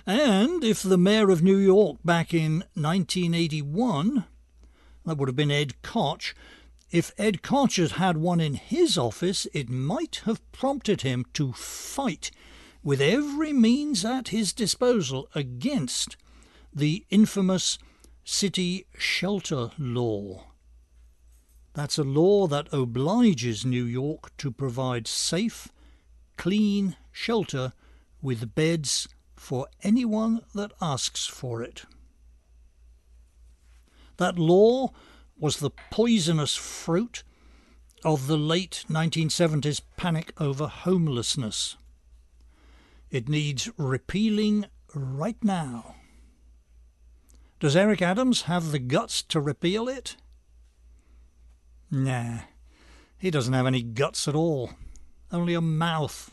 And 0.06 0.64
if 0.66 0.84
the 0.84 0.98
mayor 0.98 1.30
of 1.30 1.42
New 1.42 1.58
York 1.58 1.98
back 2.04 2.34
in 2.34 2.66
1981, 2.74 4.26
that 5.06 5.18
would 5.18 5.30
have 5.30 5.36
been 5.36 5.52
Ed 5.52 5.82
Koch, 5.82 6.36
if 6.92 7.12
Ed 7.18 7.42
Koch 7.42 7.78
had 7.78 7.92
had 7.94 8.18
one 8.18 8.42
in 8.42 8.56
his 8.56 8.98
office, 8.98 9.48
it 9.54 9.70
might 9.70 10.22
have 10.26 10.52
prompted 10.52 11.02
him 11.02 11.26
to 11.34 11.54
fight 11.54 12.32
with 12.84 13.00
every 13.00 13.54
means 13.54 14.04
at 14.04 14.28
his 14.28 14.52
disposal 14.52 15.30
against 15.34 16.18
the 16.74 17.06
infamous 17.10 17.80
City 18.26 18.86
Shelter 18.98 19.72
Law. 19.78 20.48
That's 21.74 21.98
a 21.98 22.04
law 22.04 22.48
that 22.48 22.72
obliges 22.74 23.66
New 23.66 23.86
York 23.86 24.36
to 24.38 24.52
provide 24.52 25.08
safe, 25.08 25.70
clean 26.38 26.98
shelter 27.12 27.74
with 28.22 28.54
beds 28.54 29.08
for 29.44 29.68
anyone 29.84 30.40
that 30.56 30.72
asks 30.82 31.26
for 31.26 31.62
it. 31.62 31.84
That 34.16 34.40
law 34.40 34.94
was 35.38 35.58
the 35.58 35.72
poisonous 35.92 36.56
fruit 36.56 37.24
of 38.06 38.28
the 38.28 38.38
late 38.38 38.86
1970s 38.90 39.82
panic 39.98 40.32
over 40.40 40.68
homelessness. 40.68 41.76
It 43.12 43.28
needs 43.28 43.70
repealing 43.78 44.66
right 44.96 45.44
now. 45.44 45.96
Does 47.60 47.76
Eric 47.76 48.02
Adams 48.02 48.44
have 48.44 48.72
the 48.72 48.80
guts 48.80 49.22
to 49.24 49.42
repeal 49.42 49.90
it? 49.90 50.16
Nah, 51.92 52.40
he 53.18 53.30
doesn't 53.30 53.54
have 53.54 53.68
any 53.68 53.84
guts 53.84 54.26
at 54.26 54.36
all, 54.36 54.72
only 55.34 55.54
a 55.54 55.62
mouth. 55.62 56.32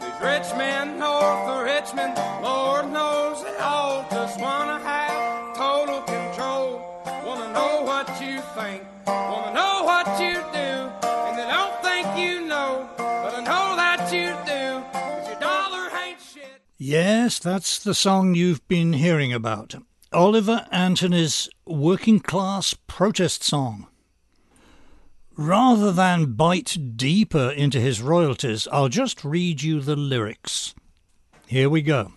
These 0.00 0.20
rich 0.22 0.48
men 0.56 0.98
north 0.98 1.48
of 1.48 1.64
Richmond, 1.64 2.16
Lord 2.42 2.90
knows 2.90 3.42
they 3.44 3.56
all 3.58 4.06
just 4.10 4.40
wanna 4.40 4.78
have 4.80 5.56
total 5.56 6.00
control. 6.02 6.82
Wanna 7.24 7.52
know 7.52 7.82
what 7.82 8.08
you 8.20 8.40
think, 8.54 8.82
wanna 9.06 9.52
know 9.54 9.84
what 9.84 10.06
you 10.20 10.34
do, 10.52 10.70
and 11.06 11.38
they 11.38 11.48
don't 11.48 11.82
think 11.82 12.06
you 12.18 12.46
know, 12.46 12.88
but 12.96 13.34
I 13.34 13.40
know 13.40 13.76
that 13.76 14.12
you 14.12 14.28
do, 14.46 14.82
'cause 14.92 15.28
your 15.28 15.38
dollar 15.38 15.90
ain't 16.04 16.18
shit. 16.20 16.62
Yes, 16.78 17.38
that's 17.38 17.78
the 17.78 17.94
song 17.94 18.34
you've 18.34 18.66
been 18.68 18.94
hearing 18.94 19.32
about. 19.32 19.74
Oliver 20.12 20.66
Anthony's 20.72 21.48
working 21.66 22.20
class 22.20 22.74
protest 22.86 23.44
song. 23.44 23.86
Rather 25.40 25.90
than 25.90 26.34
bite 26.34 26.98
deeper 26.98 27.48
into 27.48 27.80
his 27.80 28.02
royalties, 28.02 28.68
I'll 28.70 28.90
just 28.90 29.24
read 29.24 29.62
you 29.62 29.80
the 29.80 29.96
lyrics. 29.96 30.74
Here 31.46 31.70
we 31.70 31.80
go. 31.80 32.12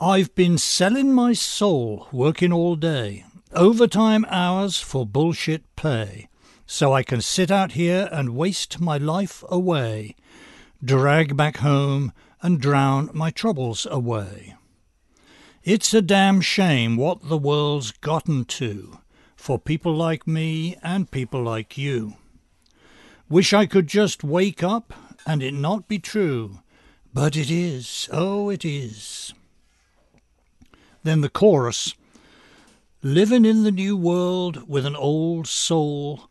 I've 0.00 0.34
been 0.34 0.58
selling 0.58 1.12
my 1.12 1.32
soul, 1.32 2.08
working 2.10 2.52
all 2.52 2.74
day, 2.74 3.24
overtime 3.52 4.26
hours 4.28 4.80
for 4.80 5.06
bullshit 5.06 5.62
pay, 5.76 6.26
so 6.66 6.92
I 6.92 7.04
can 7.04 7.20
sit 7.20 7.52
out 7.52 7.72
here 7.72 8.08
and 8.10 8.34
waste 8.34 8.80
my 8.80 8.98
life 8.98 9.44
away, 9.48 10.16
drag 10.84 11.36
back 11.36 11.58
home 11.58 12.12
and 12.42 12.60
drown 12.60 13.10
my 13.14 13.30
troubles 13.30 13.86
away. 13.88 14.56
It's 15.62 15.94
a 15.94 16.02
damn 16.02 16.40
shame 16.40 16.96
what 16.96 17.28
the 17.28 17.38
world's 17.38 17.92
gotten 17.92 18.44
to 18.46 18.98
for 19.44 19.58
people 19.58 19.94
like 19.94 20.26
me 20.26 20.74
and 20.82 21.10
people 21.10 21.42
like 21.42 21.76
you. 21.76 22.14
Wish 23.28 23.52
I 23.52 23.66
could 23.66 23.86
just 23.86 24.24
wake 24.24 24.62
up 24.62 24.94
and 25.26 25.42
it 25.42 25.52
not 25.52 25.86
be 25.86 25.98
true, 25.98 26.60
but 27.12 27.36
it 27.36 27.50
is, 27.50 28.08
oh, 28.10 28.48
it 28.48 28.64
is. 28.64 29.34
Then 31.02 31.20
the 31.20 31.28
chorus 31.28 31.94
Living 33.02 33.44
in 33.44 33.64
the 33.64 33.70
new 33.70 33.98
world 33.98 34.66
with 34.66 34.86
an 34.86 34.96
old 34.96 35.46
soul, 35.46 36.30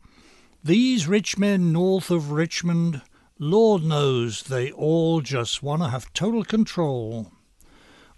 these 0.64 1.06
rich 1.06 1.38
men 1.38 1.72
north 1.72 2.10
of 2.10 2.32
Richmond, 2.32 3.00
Lord 3.38 3.84
knows 3.84 4.42
they 4.42 4.72
all 4.72 5.20
just 5.20 5.62
want 5.62 5.82
to 5.82 5.88
have 5.88 6.12
total 6.14 6.42
control. 6.42 7.30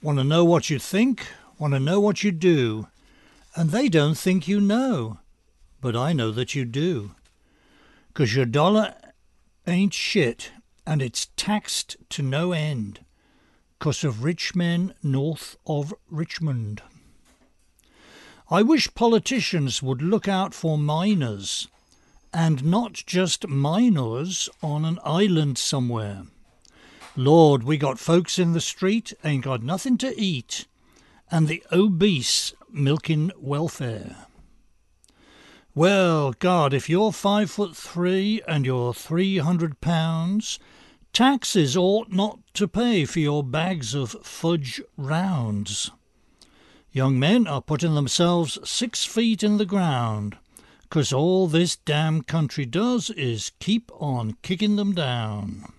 Want 0.01 0.17
to 0.17 0.25
know 0.25 0.47
what 0.47 0.71
you 0.71 0.79
think, 0.79 1.27
want 1.59 1.75
to 1.75 1.81
know 1.81 2.01
what 2.01 2.25
you 2.25 2.33
do, 2.33 2.89
and 3.57 3.71
they 3.71 3.89
don't 3.89 4.19
think 4.19 4.47
you 4.47 4.61
know, 4.61 5.19
but 5.81 5.97
I 5.97 6.13
know 6.13 6.31
that 6.31 6.55
you 6.55 6.67
do. 6.67 7.15
'Cause 8.13 8.35
your 8.35 8.45
dollar 8.45 8.95
ain't 9.67 9.95
shit, 9.95 10.53
and 10.87 11.01
it's 11.01 11.29
taxed 11.37 11.97
to 12.11 12.23
no 12.23 12.53
end, 12.53 13.01
'cause 13.79 14.05
of 14.05 14.23
rich 14.23 14.55
men 14.55 14.95
north 15.03 15.57
of 15.67 15.95
Richmond. 16.09 16.83
I 18.51 18.63
wish 18.63 18.95
politicians 18.95 19.83
would 19.83 20.03
look 20.03 20.29
out 20.29 20.55
for 20.55 20.79
miners, 20.79 21.67
and 22.33 22.65
not 22.65 23.03
just 23.07 23.49
minors 23.49 24.49
on 24.63 24.85
an 24.85 24.99
island 25.03 25.59
somewhere. 25.59 26.27
Lord, 27.17 27.65
we 27.65 27.79
got 27.79 27.99
folks 27.99 28.39
in 28.39 28.53
the 28.53 28.61
street 28.61 29.15
ain't 29.25 29.45
got 29.45 29.63
nothing 29.63 29.97
to 29.99 30.21
eat, 30.21 30.67
and 31.31 31.49
the 31.49 31.63
obese 31.73 32.55
milking 32.71 33.33
welfare. 33.39 34.27
Well, 35.75 36.33
God, 36.33 36.73
if 36.73 36.89
you're 36.89 37.13
five 37.13 37.51
foot 37.51 37.77
three 37.77 38.41
and 38.49 38.65
you're 38.65 38.95
three 38.95 39.39
hundred 39.39 39.81
pounds, 39.81 40.59
taxes 41.13 41.77
ought 41.77 42.11
not 42.11 42.39
to 42.55 42.67
pay 42.67 43.05
for 43.05 43.21
your 43.21 43.45
bags 43.45 43.95
of 43.95 44.17
fudge 44.23 44.81
rounds. 44.97 45.91
Young 46.93 47.19
men 47.19 47.47
are 47.47 47.61
putting 47.61 47.95
themselves 47.95 48.59
six 48.65 49.05
feet 49.05 49.43
in 49.43 49.59
the 49.59 49.67
ground, 49.67 50.39
'cause 50.89 51.13
all 51.13 51.47
this 51.47 51.77
damn 51.77 52.23
country 52.23 52.65
does 52.65 53.11
is 53.11 53.53
keep 53.61 53.91
on 54.01 54.39
kicking 54.41 54.77
them 54.77 54.95
down. 54.95 55.73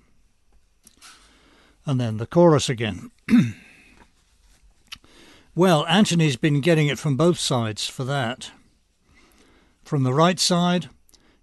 And 1.88 2.00
then 2.00 2.18
the 2.18 2.28
chorus 2.28 2.70
again. 2.70 3.10
well, 5.58 5.88
Anthony's 5.88 6.36
been 6.36 6.62
getting 6.62 6.86
it 6.86 7.00
from 7.00 7.18
both 7.18 7.40
sides 7.40 7.88
for 7.88 8.04
that. 8.04 8.52
From 9.84 10.04
the 10.04 10.14
right 10.14 10.40
side, 10.40 10.90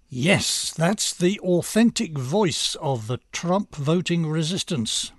yes, 0.07 0.73
that's 0.73 1.13
the 1.13 1.37
authentic 1.41 2.17
voice 2.17 2.75
of 2.75 3.07
the 3.07 3.19
Trump 3.33 3.75
voting 3.75 4.25
resistance. 4.25 5.11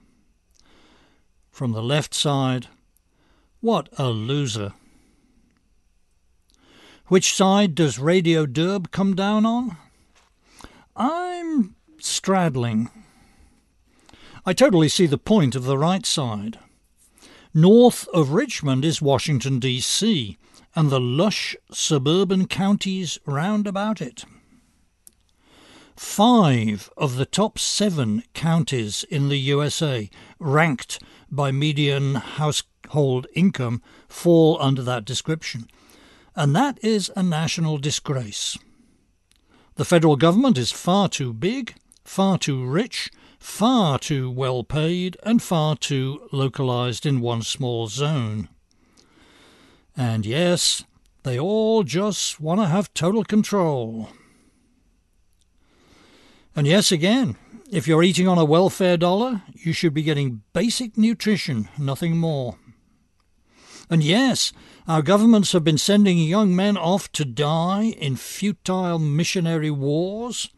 From 1.51 1.73
the 1.73 1.83
left 1.83 2.15
side, 2.15 2.69
what 3.61 3.91
a 3.99 4.09
loser. 4.09 4.73
Which 7.09 7.35
side 7.35 7.75
does 7.75 7.99
Radio 7.99 8.47
Derb 8.47 8.91
come 8.93 9.15
down 9.15 9.45
on? 9.45 9.77
I'm 10.97 11.77
straddling. 11.99 12.89
I 14.47 14.55
totally 14.55 14.89
see 14.89 15.05
the 15.05 15.19
point 15.19 15.55
of 15.55 15.65
the 15.65 15.77
right 15.77 16.07
side. 16.07 16.59
North 17.59 18.07
of 18.09 18.33
Richmond 18.33 18.85
is 18.85 19.01
Washington, 19.01 19.59
D.C., 19.59 20.37
and 20.75 20.91
the 20.91 21.01
lush 21.01 21.57
suburban 21.73 22.49
counties 22.49 23.19
round 23.25 23.67
about 23.67 24.03
it. 24.03 24.27
Five 25.97 26.91
of 26.99 27.17
the 27.17 27.25
top 27.25 27.59
seven 27.59 28.25
counties 28.35 29.05
in 29.05 29.31
the 29.31 29.39
USA, 29.39 30.11
ranked 30.39 31.03
by 31.31 31.51
median 31.51 32.17
household 32.17 33.27
income, 33.35 33.81
fall 34.07 34.61
under 34.61 34.83
that 34.83 35.07
description, 35.07 35.67
and 36.35 36.55
that 36.55 36.79
is 36.85 37.11
a 37.17 37.23
national 37.23 37.79
disgrace. 37.79 38.59
The 39.77 39.87
federal 39.87 40.17
government 40.17 40.59
is 40.59 40.73
far 40.73 41.09
too 41.09 41.33
big, 41.33 41.75
far 42.05 42.37
too 42.37 42.67
rich, 42.67 43.11
far 43.39 43.99
too 43.99 44.31
well 44.31 44.65
paid 44.65 45.17
and 45.23 45.43
far 45.43 45.77
too 45.77 46.29
localized 46.33 47.07
in 47.07 47.21
one 47.21 47.43
small 47.43 47.87
zone. 47.89 48.49
And 49.97 50.27
yes, 50.27 50.85
they 51.23 51.39
all 51.39 51.83
just 51.83 52.41
want 52.41 52.61
to 52.61 52.67
have 52.67 52.93
total 52.95 53.25
control. 53.25 54.11
And 56.55 56.67
yes, 56.67 56.93
again, 56.93 57.37
if 57.71 57.89
you're 57.89 58.03
eating 58.03 58.29
on 58.29 58.39
a 58.39 58.45
welfare 58.45 58.97
dollar, 58.97 59.43
you 59.55 59.73
should 59.73 59.93
be 59.93 60.03
getting 60.03 60.43
basic 60.53 60.97
nutrition, 60.97 61.69
nothing 61.77 62.17
more. 62.17 62.57
And 63.91 64.03
yes, 64.03 64.53
our 64.89 65.03
governments 65.03 65.53
have 65.53 65.65
been 65.65 65.79
sending 65.79 66.19
young 66.19 66.55
men 66.55 66.77
off 66.77 67.11
to 67.13 67.25
die 67.25 67.95
in 67.99 68.17
futile 68.17 68.99
missionary 68.99 69.71
wars. 69.71 70.51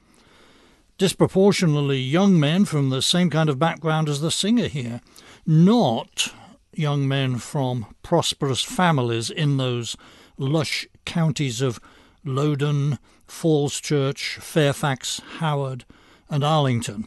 Disproportionately 0.99 2.01
young 2.01 2.41
men 2.41 2.65
from 2.65 2.91
the 2.91 3.03
same 3.03 3.31
kind 3.31 3.49
of 3.49 3.57
background 3.57 4.09
as 4.09 4.21
the 4.21 4.33
singer 4.33 4.67
here, 4.67 5.01
not 5.47 6.35
young 6.73 7.07
men 7.07 7.39
from 7.39 7.87
prosperous 8.03 8.65
families 8.65 9.31
in 9.31 9.59
those 9.59 9.97
lush 10.37 10.89
counties 11.05 11.63
of 11.63 11.79
Loudoun, 12.25 12.99
Falls 13.29 13.81
Church, 13.81 14.39
Fairfax, 14.41 15.21
Howard, 15.39 15.85
and 16.29 16.43
Arlington, 16.43 17.07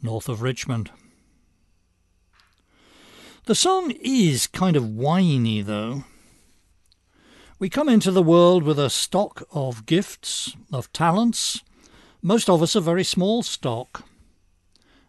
north 0.00 0.28
of 0.28 0.40
Richmond. 0.40 0.92
The 3.46 3.56
song 3.56 3.92
is 4.00 4.46
kind 4.46 4.76
of 4.76 4.88
whiny, 4.88 5.62
though. 5.62 6.04
We 7.58 7.68
come 7.68 7.88
into 7.88 8.12
the 8.12 8.22
world 8.22 8.62
with 8.62 8.78
a 8.78 8.90
stock 8.90 9.48
of 9.50 9.84
gifts, 9.86 10.54
of 10.72 10.92
talents. 10.92 11.62
Most 12.26 12.50
of 12.50 12.60
us 12.60 12.74
are 12.74 12.80
very 12.80 13.04
small 13.04 13.44
stock. 13.44 14.02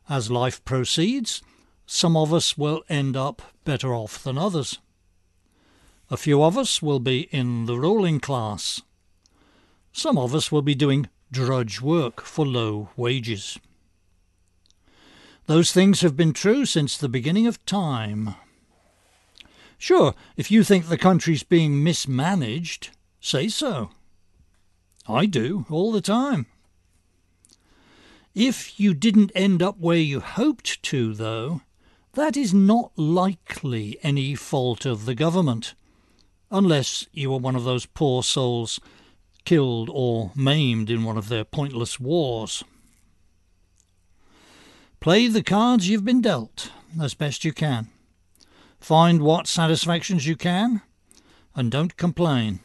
As 0.07 0.29
life 0.29 0.63
proceeds, 0.65 1.41
some 1.87 2.15
of 2.15 2.31
us 2.31 2.59
will 2.59 2.83
end 2.89 3.17
up 3.17 3.41
better 3.65 3.91
off 3.91 4.21
than 4.21 4.37
others. 4.37 4.77
A 6.11 6.15
few 6.15 6.43
of 6.43 6.59
us 6.59 6.79
will 6.79 6.99
be 6.99 7.21
in 7.31 7.65
the 7.65 7.79
ruling 7.79 8.19
class. 8.19 8.83
Some 9.91 10.15
of 10.15 10.35
us 10.35 10.51
will 10.51 10.61
be 10.61 10.75
doing 10.75 11.09
drudge 11.31 11.81
work 11.81 12.21
for 12.21 12.45
low 12.45 12.89
wages. 12.95 13.57
Those 15.47 15.71
things 15.71 16.01
have 16.01 16.15
been 16.15 16.33
true 16.33 16.67
since 16.67 16.95
the 16.95 17.09
beginning 17.09 17.47
of 17.47 17.65
time. 17.65 18.35
Sure, 19.79 20.13
if 20.35 20.51
you 20.51 20.63
think 20.63 20.85
the 20.85 20.99
country's 20.99 21.41
being 21.41 21.83
mismanaged, 21.83 22.91
say 23.19 23.47
so. 23.47 23.89
I 25.07 25.25
do, 25.25 25.65
all 25.71 25.91
the 25.91 25.99
time. 25.99 26.45
If 28.39 28.79
you 28.79 28.93
didn't 28.93 29.31
end 29.33 29.63
up 29.63 29.79
where 29.79 29.97
you 29.97 30.19
hoped 30.19 30.83
to, 30.83 31.15
though, 31.15 31.61
that 32.13 32.37
is 32.37 32.53
not 32.53 32.91
likely 32.95 33.97
any 34.03 34.35
fault 34.35 34.85
of 34.85 35.05
the 35.05 35.15
government, 35.15 35.73
unless 36.51 37.07
you 37.11 37.31
were 37.31 37.39
one 37.39 37.55
of 37.55 37.63
those 37.63 37.87
poor 37.87 38.21
souls 38.21 38.79
killed 39.43 39.89
or 39.91 40.33
maimed 40.35 40.91
in 40.91 41.03
one 41.03 41.17
of 41.17 41.29
their 41.29 41.45
pointless 41.45 41.99
wars. 41.99 42.63
Play 44.99 45.27
the 45.27 45.41
cards 45.41 45.89
you've 45.89 46.05
been 46.05 46.21
dealt 46.21 46.69
as 47.01 47.15
best 47.15 47.43
you 47.43 47.51
can. 47.51 47.89
Find 48.79 49.23
what 49.23 49.47
satisfactions 49.47 50.27
you 50.27 50.35
can, 50.35 50.83
and 51.55 51.71
don't 51.71 51.97
complain. 51.97 52.59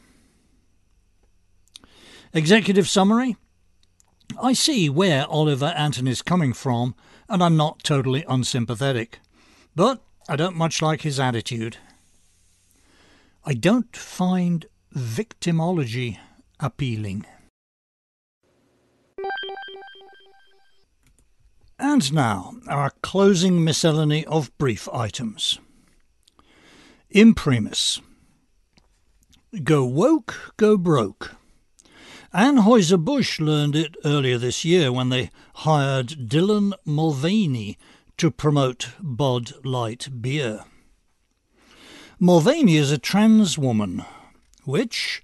Executive 2.34 2.90
summary 2.90 3.38
I 4.41 4.53
see 4.53 4.89
where 4.89 5.26
Oliver 5.26 5.74
Anthony 5.76 6.11
is 6.11 6.22
coming 6.22 6.53
from, 6.53 6.95
and 7.28 7.43
I'm 7.43 7.57
not 7.57 7.83
totally 7.83 8.24
unsympathetic. 8.28 9.18
But 9.74 10.03
I 10.28 10.37
don't 10.37 10.57
much 10.57 10.80
like 10.80 11.03
his 11.03 11.18
attitude. 11.18 11.78
I 13.45 13.55
don't 13.55 13.97
find 13.97 14.66
victimology 14.95 16.18
appealing. 16.61 17.26
And 21.78 22.12
now, 22.12 22.55
our 22.68 22.93
closing 23.03 23.64
miscellany 23.64 24.24
of 24.26 24.57
brief 24.57 24.89
items. 24.93 25.59
Imprimis. 27.11 28.01
Go 29.64 29.85
woke, 29.85 30.55
go 30.57 30.76
broke. 30.76 31.37
Anheuser-Busch 32.35 33.41
learned 33.41 33.76
it 33.76 33.95
earlier 34.07 34.39
this 34.39 34.64
year 34.64 34.91
when 34.91 35.11
they 35.11 35.30
hired 35.57 36.30
Dylan 36.30 36.72
Mulvaney 36.87 37.76
to 38.16 38.30
promote 38.30 38.93
Bud 39.03 39.53
Light 39.66 40.09
beer. 40.22 40.64
Mulvaney 42.18 42.76
is 42.76 42.91
a 42.91 42.97
trans 42.97 43.59
woman, 43.59 44.07
which, 44.64 45.22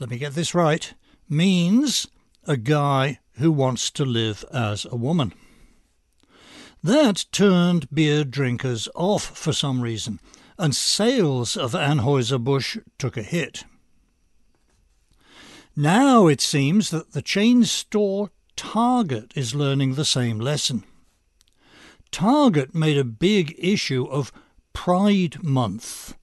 let 0.00 0.08
me 0.08 0.16
get 0.16 0.32
this 0.32 0.54
right, 0.54 0.94
means 1.28 2.06
a 2.46 2.56
guy 2.56 3.18
who 3.32 3.52
wants 3.52 3.90
to 3.90 4.06
live 4.06 4.42
as 4.50 4.86
a 4.90 4.96
woman. 4.96 5.34
That 6.82 7.26
turned 7.30 7.90
beer 7.90 8.24
drinkers 8.24 8.88
off 8.94 9.36
for 9.36 9.52
some 9.52 9.82
reason, 9.82 10.20
and 10.56 10.74
sales 10.74 11.58
of 11.58 11.72
Anheuser-Busch 11.72 12.78
took 12.96 13.18
a 13.18 13.22
hit. 13.22 13.64
Now 15.78 16.26
it 16.26 16.40
seems 16.40 16.88
that 16.88 17.12
the 17.12 17.20
chain 17.20 17.64
store 17.64 18.30
Target 18.56 19.32
is 19.34 19.54
learning 19.54 19.94
the 19.94 20.06
same 20.06 20.38
lesson. 20.38 20.84
Target 22.10 22.74
made 22.74 22.96
a 22.96 23.04
big 23.04 23.54
issue 23.58 24.06
of 24.06 24.32
Pride 24.72 25.44
Month, 25.44 26.16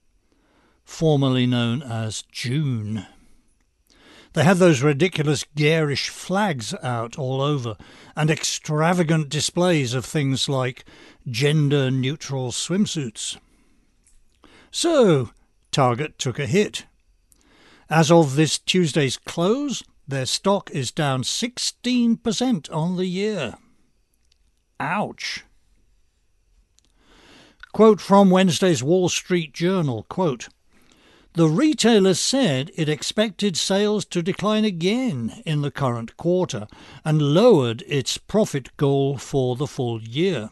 formerly 0.84 1.46
known 1.46 1.82
as 1.82 2.24
June. 2.32 3.06
They 4.32 4.42
had 4.42 4.56
those 4.56 4.82
ridiculous 4.82 5.44
garish 5.54 6.08
flags 6.08 6.74
out 6.82 7.16
all 7.16 7.40
over 7.40 7.76
and 8.16 8.30
extravagant 8.30 9.28
displays 9.28 9.94
of 9.94 10.04
things 10.04 10.48
like 10.48 10.84
gender 11.30 11.92
neutral 11.92 12.50
swimsuits. 12.50 13.36
So, 14.72 15.30
Target 15.70 16.18
took 16.18 16.40
a 16.40 16.46
hit. 16.46 16.86
As 17.94 18.10
of 18.10 18.34
this 18.34 18.58
Tuesday's 18.58 19.16
close, 19.16 19.84
their 20.08 20.26
stock 20.26 20.68
is 20.72 20.90
down 20.90 21.22
16% 21.22 22.74
on 22.74 22.96
the 22.96 23.06
year. 23.06 23.54
Ouch. 24.80 25.44
Quote 27.72 28.00
from 28.00 28.30
Wednesday's 28.30 28.82
Wall 28.82 29.08
Street 29.08 29.52
Journal, 29.54 30.06
quote, 30.08 30.48
the 31.34 31.46
retailer 31.46 32.14
said 32.14 32.72
it 32.74 32.88
expected 32.88 33.56
sales 33.56 34.04
to 34.06 34.22
decline 34.22 34.64
again 34.64 35.40
in 35.46 35.62
the 35.62 35.70
current 35.70 36.16
quarter 36.16 36.66
and 37.04 37.22
lowered 37.22 37.84
its 37.86 38.18
profit 38.18 38.76
goal 38.76 39.18
for 39.18 39.54
the 39.54 39.68
full 39.68 40.02
year. 40.02 40.50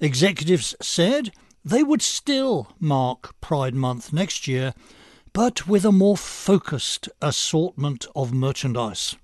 Executives 0.00 0.74
said 0.80 1.32
they 1.62 1.82
would 1.82 2.00
still 2.00 2.72
mark 2.80 3.38
Pride 3.42 3.74
Month 3.74 4.14
next 4.14 4.48
year, 4.48 4.72
but 5.32 5.66
with 5.66 5.84
a 5.84 5.92
more 5.92 6.16
focused 6.16 7.08
assortment 7.20 8.06
of 8.14 8.32
merchandise. 8.32 9.16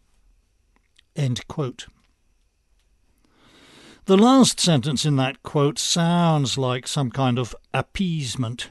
The 4.07 4.17
last 4.17 4.59
sentence 4.59 5.05
in 5.05 5.17
that 5.17 5.43
quote 5.43 5.79
sounds 5.79 6.57
like 6.57 6.89
some 6.89 7.11
kind 7.11 7.39
of 7.39 7.55
appeasement. 7.75 8.71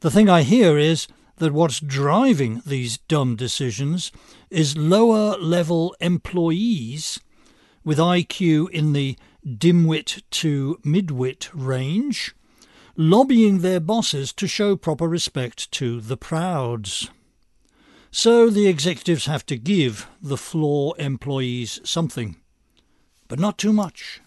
The 0.00 0.10
thing 0.10 0.28
I 0.28 0.42
hear 0.42 0.76
is 0.76 1.06
that 1.36 1.52
what's 1.52 1.78
driving 1.78 2.62
these 2.66 2.98
dumb 2.98 3.36
decisions 3.36 4.10
is 4.50 4.76
lower 4.76 5.36
level 5.38 5.94
employees 6.00 7.20
with 7.84 7.98
IQ 7.98 8.70
in 8.70 8.92
the 8.92 9.16
dimwit 9.46 10.22
to 10.30 10.80
midwit 10.84 11.48
range 11.52 12.34
lobbying 13.00 13.60
their 13.60 13.78
bosses 13.78 14.32
to 14.32 14.48
show 14.48 14.74
proper 14.74 15.08
respect 15.08 15.70
to 15.70 16.00
the 16.00 16.16
prouds. 16.16 17.08
So 18.10 18.50
the 18.50 18.66
executives 18.66 19.26
have 19.26 19.46
to 19.46 19.56
give 19.56 20.08
the 20.20 20.36
floor 20.36 20.96
employees 20.98 21.80
something, 21.84 22.36
but 23.28 23.38
not 23.38 23.56
too 23.56 23.72
much. 23.72 24.20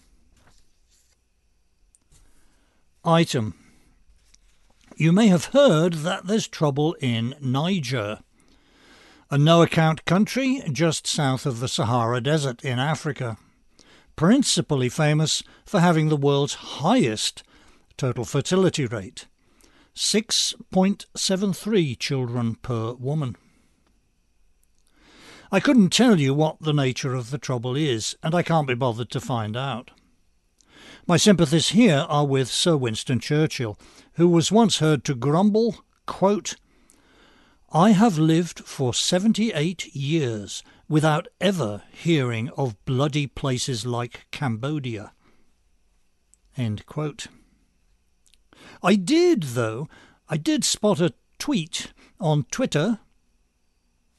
Item 3.04 3.54
you 4.96 5.12
may 5.12 5.26
have 5.28 5.46
heard 5.46 5.94
that 5.94 6.26
there's 6.26 6.46
trouble 6.46 6.94
in 7.00 7.34
Niger, 7.40 8.20
a 9.30 9.36
no 9.36 9.60
account 9.62 10.04
country 10.04 10.62
just 10.70 11.06
south 11.06 11.44
of 11.44 11.60
the 11.60 11.68
Sahara 11.68 12.20
Desert 12.20 12.64
in 12.64 12.78
Africa, 12.78 13.36
principally 14.16 14.88
famous 14.88 15.42
for 15.66 15.80
having 15.80 16.08
the 16.08 16.16
world's 16.16 16.54
highest 16.54 17.42
total 18.02 18.24
fertility 18.24 18.84
rate 18.84 19.28
6.73 19.94 21.96
children 21.96 22.56
per 22.56 22.94
woman. 22.94 23.36
I 25.52 25.60
couldn't 25.60 25.90
tell 25.90 26.18
you 26.18 26.34
what 26.34 26.60
the 26.60 26.72
nature 26.72 27.14
of 27.14 27.30
the 27.30 27.38
trouble 27.38 27.76
is, 27.76 28.16
and 28.20 28.34
I 28.34 28.42
can't 28.42 28.66
be 28.66 28.74
bothered 28.74 29.08
to 29.10 29.20
find 29.20 29.56
out. 29.56 29.92
My 31.06 31.16
sympathies 31.16 31.68
here 31.68 32.04
are 32.08 32.26
with 32.26 32.48
Sir 32.48 32.76
Winston 32.76 33.20
Churchill, 33.20 33.78
who 34.14 34.26
was 34.26 34.50
once 34.50 34.78
heard 34.78 35.04
to 35.04 35.14
grumble, 35.14 35.84
quote, 36.04 36.56
I 37.72 37.92
have 37.92 38.18
lived 38.18 38.64
for 38.64 38.92
78 38.92 39.94
years 39.94 40.64
without 40.88 41.28
ever 41.40 41.82
hearing 41.92 42.50
of 42.56 42.84
bloody 42.84 43.28
places 43.28 43.86
like 43.86 44.26
Cambodia. 44.32 45.12
End 46.56 46.84
quote. 46.86 47.28
I 48.82 48.96
did, 48.96 49.42
though, 49.42 49.88
I 50.28 50.36
did 50.36 50.64
spot 50.64 51.00
a 51.00 51.14
tweet 51.38 51.92
on 52.18 52.44
Twitter, 52.50 52.98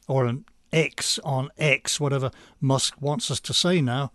or 0.07 0.25
an 0.25 0.45
X 0.71 1.19
on 1.23 1.49
X, 1.57 1.99
whatever 1.99 2.31
Musk 2.61 3.01
wants 3.01 3.29
us 3.29 3.39
to 3.41 3.53
say 3.53 3.81
now, 3.81 4.11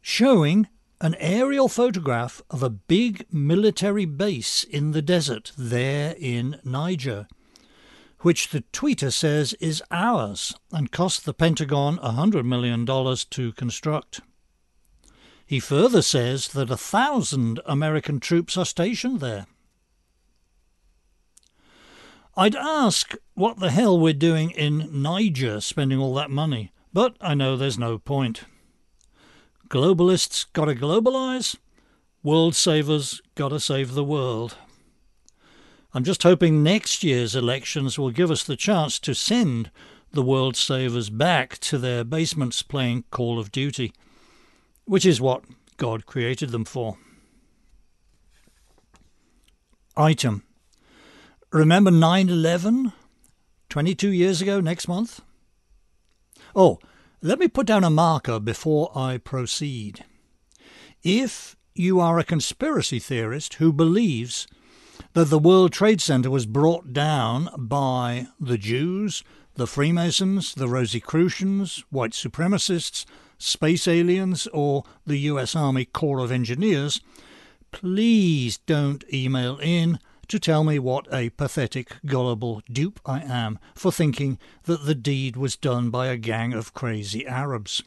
showing 0.00 0.68
an 1.00 1.14
aerial 1.18 1.68
photograph 1.68 2.40
of 2.50 2.62
a 2.62 2.70
big 2.70 3.26
military 3.30 4.06
base 4.06 4.64
in 4.64 4.92
the 4.92 5.02
desert 5.02 5.52
there 5.58 6.14
in 6.18 6.60
Niger, 6.64 7.26
which 8.20 8.48
the 8.48 8.62
tweeter 8.72 9.12
says 9.12 9.52
is 9.54 9.82
ours 9.90 10.54
and 10.72 10.90
cost 10.90 11.24
the 11.24 11.34
Pentagon 11.34 11.98
$100 11.98 12.44
million 12.44 12.86
to 12.86 13.52
construct. 13.52 14.20
He 15.44 15.60
further 15.60 16.02
says 16.02 16.48
that 16.48 16.70
a 16.70 16.76
thousand 16.76 17.60
American 17.66 18.18
troops 18.18 18.56
are 18.56 18.64
stationed 18.64 19.20
there. 19.20 19.46
I'd 22.38 22.54
ask 22.54 23.14
what 23.34 23.60
the 23.60 23.70
hell 23.70 23.98
we're 23.98 24.12
doing 24.12 24.50
in 24.50 24.90
Niger 24.92 25.62
spending 25.62 25.98
all 25.98 26.12
that 26.14 26.30
money, 26.30 26.70
but 26.92 27.16
I 27.18 27.34
know 27.34 27.56
there's 27.56 27.78
no 27.78 27.98
point. 27.98 28.44
Globalists 29.68 30.44
gotta 30.52 30.74
globalize, 30.74 31.56
world 32.22 32.54
savers 32.54 33.22
gotta 33.36 33.58
save 33.58 33.94
the 33.94 34.04
world. 34.04 34.58
I'm 35.94 36.04
just 36.04 36.24
hoping 36.24 36.62
next 36.62 37.02
year's 37.02 37.34
elections 37.34 37.98
will 37.98 38.10
give 38.10 38.30
us 38.30 38.44
the 38.44 38.54
chance 38.54 38.98
to 38.98 39.14
send 39.14 39.70
the 40.12 40.22
world 40.22 40.56
savers 40.56 41.08
back 41.08 41.56
to 41.60 41.78
their 41.78 42.04
basements 42.04 42.60
playing 42.60 43.04
Call 43.10 43.38
of 43.38 43.50
Duty, 43.50 43.94
which 44.84 45.06
is 45.06 45.22
what 45.22 45.42
God 45.78 46.04
created 46.04 46.50
them 46.50 46.66
for. 46.66 46.98
Item. 49.96 50.45
Remember 51.56 51.90
9 51.90 52.28
11? 52.28 52.92
22 53.70 54.10
years 54.10 54.42
ago 54.42 54.60
next 54.60 54.88
month? 54.88 55.22
Oh, 56.54 56.78
let 57.22 57.38
me 57.38 57.48
put 57.48 57.66
down 57.66 57.82
a 57.82 57.88
marker 57.88 58.38
before 58.38 58.92
I 58.94 59.16
proceed. 59.16 60.04
If 61.02 61.56
you 61.74 61.98
are 61.98 62.18
a 62.18 62.24
conspiracy 62.24 62.98
theorist 62.98 63.54
who 63.54 63.72
believes 63.72 64.46
that 65.14 65.30
the 65.30 65.38
World 65.38 65.72
Trade 65.72 66.02
Center 66.02 66.30
was 66.30 66.44
brought 66.44 66.92
down 66.92 67.48
by 67.56 68.26
the 68.38 68.58
Jews, 68.58 69.24
the 69.54 69.66
Freemasons, 69.66 70.52
the 70.52 70.68
Rosicrucians, 70.68 71.84
white 71.88 72.12
supremacists, 72.12 73.06
space 73.38 73.88
aliens, 73.88 74.46
or 74.48 74.84
the 75.06 75.20
US 75.20 75.56
Army 75.56 75.86
Corps 75.86 76.18
of 76.20 76.30
Engineers, 76.30 77.00
please 77.72 78.58
don't 78.58 79.04
email 79.10 79.58
in 79.62 79.98
to 80.28 80.38
tell 80.38 80.64
me 80.64 80.78
what 80.78 81.06
a 81.12 81.30
pathetic, 81.30 81.96
gullible 82.04 82.62
dupe 82.70 83.00
I 83.04 83.20
am 83.20 83.58
for 83.74 83.92
thinking 83.92 84.38
that 84.64 84.84
the 84.84 84.94
deed 84.94 85.36
was 85.36 85.56
done 85.56 85.90
by 85.90 86.08
a 86.08 86.16
gang 86.16 86.52
of 86.52 86.74
crazy 86.74 87.26
Arabs. 87.26 87.82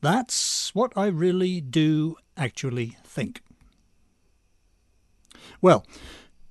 That's 0.00 0.74
what 0.74 0.92
I 0.96 1.06
really 1.06 1.60
do 1.60 2.16
actually 2.36 2.96
think. 3.04 3.40
Well, 5.60 5.86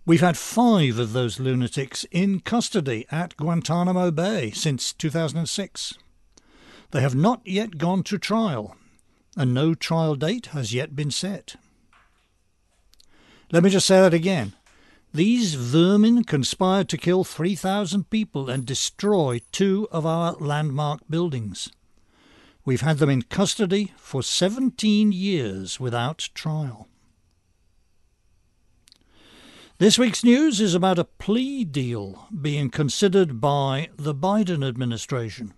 we've 0.05 0.21
had 0.21 0.37
five 0.37 0.97
of 0.97 1.13
those 1.13 1.39
lunatics 1.39 2.05
in 2.11 2.39
custody 2.39 3.05
at 3.11 3.35
Guantanamo 3.35 4.11
Bay 4.11 4.51
since 4.51 4.93
2006. 4.93 5.97
They 6.91 7.01
have 7.01 7.15
not 7.15 7.41
yet 7.45 7.77
gone 7.77 8.03
to 8.03 8.17
trial, 8.17 8.75
and 9.35 9.53
no 9.53 9.73
trial 9.73 10.15
date 10.15 10.47
has 10.47 10.73
yet 10.73 10.95
been 10.95 11.11
set. 11.11 11.55
Let 13.51 13.63
me 13.63 13.69
just 13.69 13.85
say 13.85 13.99
that 13.99 14.13
again. 14.13 14.53
These 15.13 15.55
vermin 15.55 16.23
conspired 16.23 16.87
to 16.89 16.97
kill 16.97 17.25
3,000 17.25 18.09
people 18.09 18.49
and 18.49 18.65
destroy 18.65 19.41
two 19.51 19.89
of 19.91 20.05
our 20.05 20.33
landmark 20.33 21.01
buildings. 21.09 21.69
We've 22.63 22.81
had 22.81 22.99
them 22.99 23.09
in 23.09 23.23
custody 23.23 23.91
for 23.97 24.23
17 24.23 25.11
years 25.11 25.81
without 25.81 26.29
trial. 26.33 26.87
This 29.79 29.99
week's 29.99 30.23
news 30.23 30.61
is 30.61 30.73
about 30.73 30.99
a 30.99 31.03
plea 31.03 31.65
deal 31.65 32.27
being 32.39 32.69
considered 32.69 33.41
by 33.41 33.89
the 33.97 34.13
Biden 34.13 34.65
administration. 34.65 35.53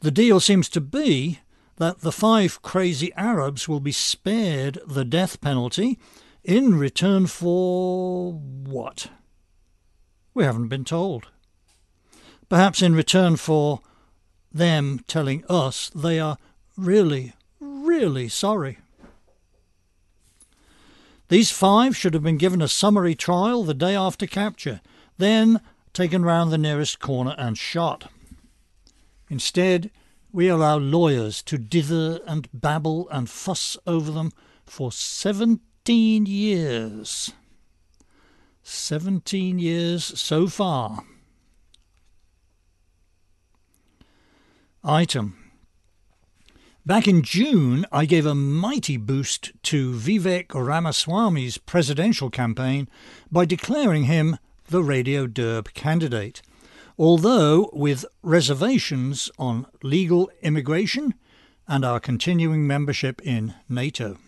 The 0.00 0.10
deal 0.10 0.40
seems 0.40 0.68
to 0.70 0.80
be 0.80 1.40
that 1.76 2.00
the 2.00 2.10
five 2.10 2.62
crazy 2.62 3.12
Arabs 3.14 3.68
will 3.68 3.80
be 3.80 3.92
spared 3.92 4.80
the 4.86 5.04
death 5.04 5.40
penalty 5.40 5.98
in 6.44 6.78
return 6.78 7.26
for 7.26 8.32
what? 8.32 9.08
We 10.34 10.44
haven't 10.44 10.68
been 10.68 10.84
told. 10.84 11.28
Perhaps 12.48 12.82
in 12.82 12.94
return 12.94 13.36
for 13.36 13.80
them 14.52 15.00
telling 15.06 15.44
us 15.48 15.90
they 15.94 16.18
are 16.18 16.38
really, 16.76 17.34
really 17.60 18.28
sorry. 18.28 18.78
These 21.28 21.52
five 21.52 21.96
should 21.96 22.14
have 22.14 22.24
been 22.24 22.38
given 22.38 22.60
a 22.60 22.68
summary 22.68 23.14
trial 23.14 23.62
the 23.62 23.74
day 23.74 23.94
after 23.94 24.26
capture, 24.26 24.80
then 25.18 25.60
taken 25.92 26.24
round 26.24 26.50
the 26.50 26.58
nearest 26.58 26.98
corner 26.98 27.36
and 27.38 27.56
shot. 27.56 28.10
Instead, 29.28 29.90
we 30.32 30.48
allow 30.48 30.78
lawyers 30.78 31.42
to 31.42 31.58
dither 31.58 32.20
and 32.26 32.48
babble 32.52 33.08
and 33.10 33.30
fuss 33.30 33.76
over 33.86 34.10
them 34.10 34.32
for 34.64 34.90
seven 34.90 35.60
17 35.86 36.26
years. 36.26 37.32
17 38.62 39.58
years 39.58 40.04
so 40.20 40.46
far. 40.46 41.04
Item. 44.84 45.38
Back 46.84 47.08
in 47.08 47.22
June, 47.22 47.86
I 47.90 48.04
gave 48.04 48.26
a 48.26 48.34
mighty 48.34 48.98
boost 48.98 49.52
to 49.64 49.94
Vivek 49.94 50.48
Ramaswamy's 50.54 51.56
presidential 51.56 52.28
campaign 52.28 52.86
by 53.32 53.46
declaring 53.46 54.04
him 54.04 54.36
the 54.68 54.82
Radio 54.82 55.26
Derb 55.26 55.72
candidate, 55.72 56.42
although 56.98 57.70
with 57.72 58.04
reservations 58.22 59.30
on 59.38 59.66
legal 59.82 60.30
immigration 60.42 61.14
and 61.66 61.86
our 61.86 61.98
continuing 61.98 62.66
membership 62.66 63.22
in 63.22 63.54
NATO. 63.66 64.18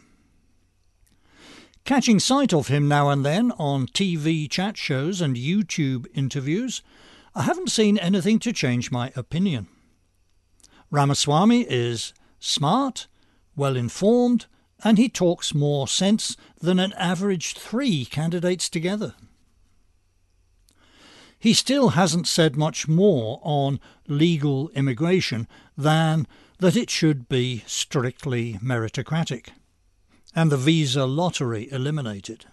Catching 1.84 2.20
sight 2.20 2.54
of 2.54 2.68
him 2.68 2.86
now 2.86 3.10
and 3.10 3.24
then 3.24 3.50
on 3.58 3.88
TV 3.88 4.48
chat 4.48 4.76
shows 4.76 5.20
and 5.20 5.36
YouTube 5.36 6.06
interviews, 6.14 6.80
I 7.34 7.42
haven't 7.42 7.72
seen 7.72 7.98
anything 7.98 8.38
to 8.40 8.52
change 8.52 8.92
my 8.92 9.12
opinion. 9.16 9.66
Ramaswamy 10.92 11.62
is 11.68 12.14
smart, 12.38 13.08
well 13.56 13.76
informed, 13.76 14.46
and 14.84 14.96
he 14.96 15.08
talks 15.08 15.54
more 15.54 15.88
sense 15.88 16.36
than 16.60 16.78
an 16.78 16.92
average 16.92 17.54
three 17.54 18.04
candidates 18.04 18.68
together. 18.68 19.14
He 21.36 21.52
still 21.52 21.90
hasn't 21.90 22.28
said 22.28 22.54
much 22.56 22.86
more 22.86 23.40
on 23.42 23.80
legal 24.06 24.68
immigration 24.70 25.48
than 25.76 26.28
that 26.58 26.76
it 26.76 26.90
should 26.90 27.28
be 27.28 27.64
strictly 27.66 28.54
meritocratic 28.62 29.48
and 30.34 30.50
the 30.50 30.56
visa 30.56 31.04
lottery 31.04 31.70
eliminated. 31.70 32.46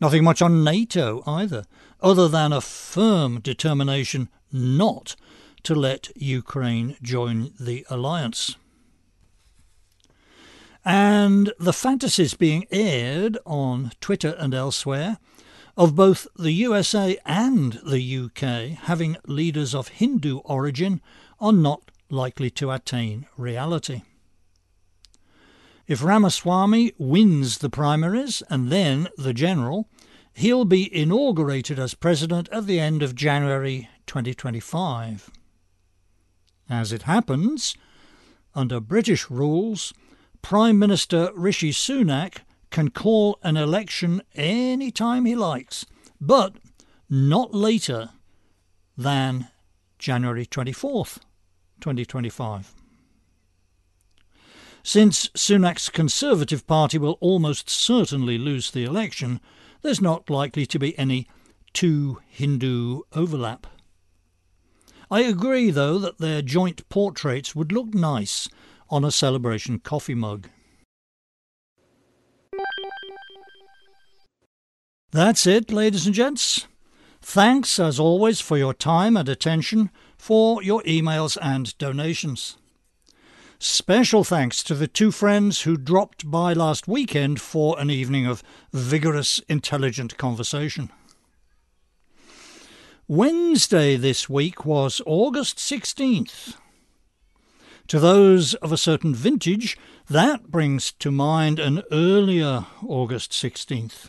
Nothing 0.00 0.24
much 0.24 0.40
on 0.40 0.64
NATO 0.64 1.22
either, 1.26 1.64
other 2.00 2.28
than 2.28 2.52
a 2.52 2.60
firm 2.60 3.40
determination 3.40 4.28
not 4.50 5.16
to 5.62 5.74
let 5.74 6.08
Ukraine 6.16 6.96
join 7.02 7.52
the 7.60 7.86
alliance. 7.90 8.56
And 10.84 11.52
the 11.58 11.74
fantasies 11.74 12.32
being 12.32 12.66
aired 12.70 13.36
on 13.44 13.92
Twitter 14.00 14.34
and 14.38 14.54
elsewhere 14.54 15.18
of 15.76 15.94
both 15.94 16.26
the 16.36 16.52
USA 16.52 17.18
and 17.26 17.74
the 17.84 18.16
UK 18.16 18.78
having 18.86 19.18
leaders 19.26 19.74
of 19.74 19.88
Hindu 19.88 20.38
origin 20.38 21.02
are 21.38 21.52
not 21.52 21.90
likely 22.08 22.50
to 22.50 22.70
attain 22.70 23.26
reality. 23.36 24.02
If 25.90 26.04
Ramaswamy 26.04 26.92
wins 26.98 27.58
the 27.58 27.68
primaries 27.68 28.44
and 28.48 28.70
then 28.70 29.08
the 29.18 29.34
general, 29.34 29.88
he'll 30.32 30.64
be 30.64 30.84
inaugurated 30.94 31.80
as 31.80 31.94
president 31.94 32.48
at 32.52 32.68
the 32.68 32.78
end 32.78 33.02
of 33.02 33.16
January 33.16 33.88
2025. 34.06 35.30
As 36.68 36.92
it 36.92 37.02
happens, 37.02 37.74
under 38.54 38.78
British 38.78 39.28
rules, 39.30 39.92
Prime 40.42 40.78
Minister 40.78 41.32
Rishi 41.34 41.72
Sunak 41.72 42.42
can 42.70 42.90
call 42.90 43.40
an 43.42 43.56
election 43.56 44.22
any 44.36 44.92
time 44.92 45.24
he 45.24 45.34
likes, 45.34 45.86
but 46.20 46.54
not 47.08 47.52
later 47.52 48.10
than 48.96 49.48
January 49.98 50.46
24th, 50.46 51.18
2025. 51.80 52.79
Since 54.82 55.28
Sunak's 55.36 55.88
Conservative 55.90 56.66
Party 56.66 56.98
will 56.98 57.18
almost 57.20 57.68
certainly 57.68 58.38
lose 58.38 58.70
the 58.70 58.84
election, 58.84 59.40
there's 59.82 60.00
not 60.00 60.30
likely 60.30 60.66
to 60.66 60.78
be 60.78 60.98
any 60.98 61.26
two 61.72 62.20
Hindu 62.28 63.02
overlap. 63.12 63.66
I 65.10 65.20
agree, 65.20 65.70
though, 65.70 65.98
that 65.98 66.18
their 66.18 66.40
joint 66.40 66.88
portraits 66.88 67.54
would 67.54 67.72
look 67.72 67.94
nice 67.94 68.48
on 68.88 69.04
a 69.04 69.10
celebration 69.10 69.80
coffee 69.80 70.14
mug. 70.14 70.48
That's 75.12 75.46
it, 75.46 75.72
ladies 75.72 76.06
and 76.06 76.14
gents. 76.14 76.66
Thanks, 77.20 77.78
as 77.78 77.98
always, 77.98 78.40
for 78.40 78.56
your 78.56 78.72
time 78.72 79.16
and 79.16 79.28
attention, 79.28 79.90
for 80.16 80.62
your 80.62 80.82
emails 80.84 81.36
and 81.42 81.76
donations. 81.78 82.56
Special 83.62 84.24
thanks 84.24 84.62
to 84.62 84.74
the 84.74 84.88
two 84.88 85.10
friends 85.10 85.62
who 85.62 85.76
dropped 85.76 86.30
by 86.30 86.54
last 86.54 86.88
weekend 86.88 87.42
for 87.42 87.78
an 87.78 87.90
evening 87.90 88.24
of 88.24 88.42
vigorous, 88.72 89.38
intelligent 89.50 90.16
conversation. 90.16 90.88
Wednesday 93.06 93.96
this 93.96 94.30
week 94.30 94.64
was 94.64 95.02
August 95.04 95.58
16th. 95.58 96.54
To 97.88 98.00
those 98.00 98.54
of 98.54 98.72
a 98.72 98.78
certain 98.78 99.14
vintage, 99.14 99.76
that 100.08 100.50
brings 100.50 100.92
to 100.92 101.10
mind 101.10 101.58
an 101.58 101.82
earlier 101.92 102.64
August 102.82 103.32
16th. 103.32 104.08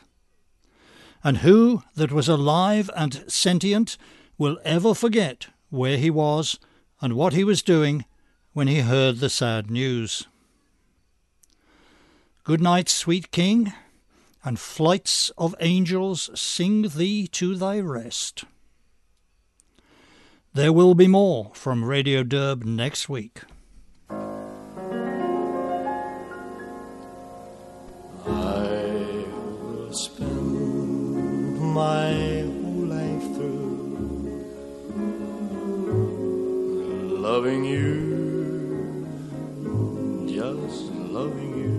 And 1.25 1.39
who 1.39 1.83
that 1.95 2.13
was 2.13 2.29
alive 2.29 2.89
and 2.95 3.25
sentient 3.27 3.97
will 4.37 4.59
ever 4.63 4.93
forget 4.93 5.47
where 5.69 5.97
he 5.97 6.09
was 6.09 6.57
and 7.01 7.17
what 7.17 7.33
he 7.33 7.43
was 7.43 7.61
doing 7.61 8.05
when 8.53 8.67
he 8.67 8.79
heard 8.81 9.19
the 9.19 9.29
sad 9.29 9.71
news. 9.71 10.27
Good 12.43 12.59
night, 12.61 12.89
sweet 12.89 13.31
king, 13.31 13.71
and 14.43 14.59
flights 14.59 15.31
of 15.37 15.55
angels 15.59 16.29
sing 16.39 16.89
thee 16.89 17.27
to 17.27 17.55
thy 17.55 17.79
rest. 17.79 18.43
There 20.53 20.73
will 20.73 20.95
be 20.95 21.07
more 21.07 21.51
from 21.53 21.85
Radio 21.85 22.23
Derb 22.23 22.65
next 22.65 23.07
week. 23.07 23.41
I 28.25 29.25
will 29.63 29.93
spend 29.93 31.57
my 31.57 32.41
whole 32.41 32.85
life 32.85 33.23
through 33.35 34.47
loving 37.17 37.63
you 37.63 38.10
loving 41.21 41.53
you. 41.61 41.77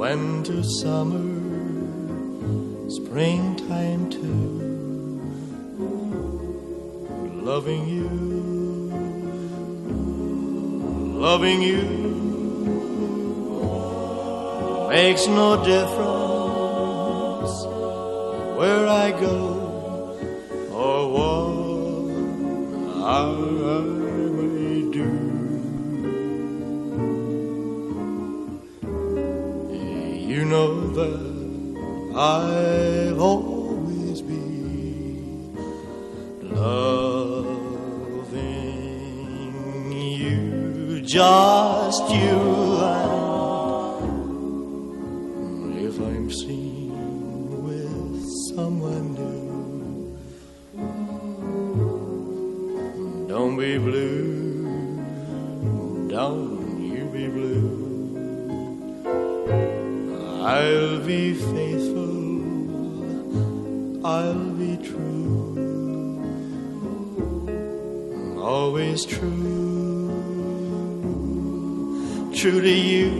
Winter, 0.00 0.62
summer, 0.62 1.26
springtime 2.88 4.08
too. 4.08 4.48
Loving 7.50 7.84
you, 7.88 8.08
loving 11.28 11.60
you 11.62 11.84
makes 14.88 15.26
no 15.26 15.62
difference 15.62 17.54
where 18.58 18.86
I 18.88 19.10
go 19.12 19.36
or 20.72 20.98
what 21.16 21.40
I 23.04 23.99
know 30.50 30.88
that 30.98 32.12
I'll 32.16 33.20
always 33.20 34.20
be 34.20 35.52
loving 36.42 37.52
you, 39.92 41.00
just 41.02 42.10
you. 42.10 42.69
Always 68.90 69.06
true, 69.06 70.10
true 72.34 72.60
to 72.60 72.68
you. 72.68 73.10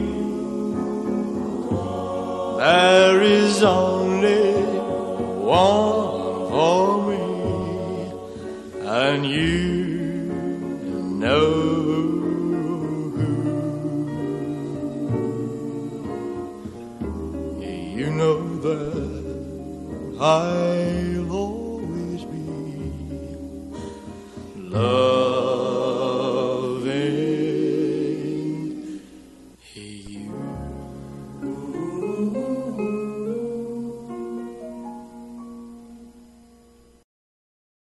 There 2.59 3.23
is 3.23 3.63
only 3.63 4.00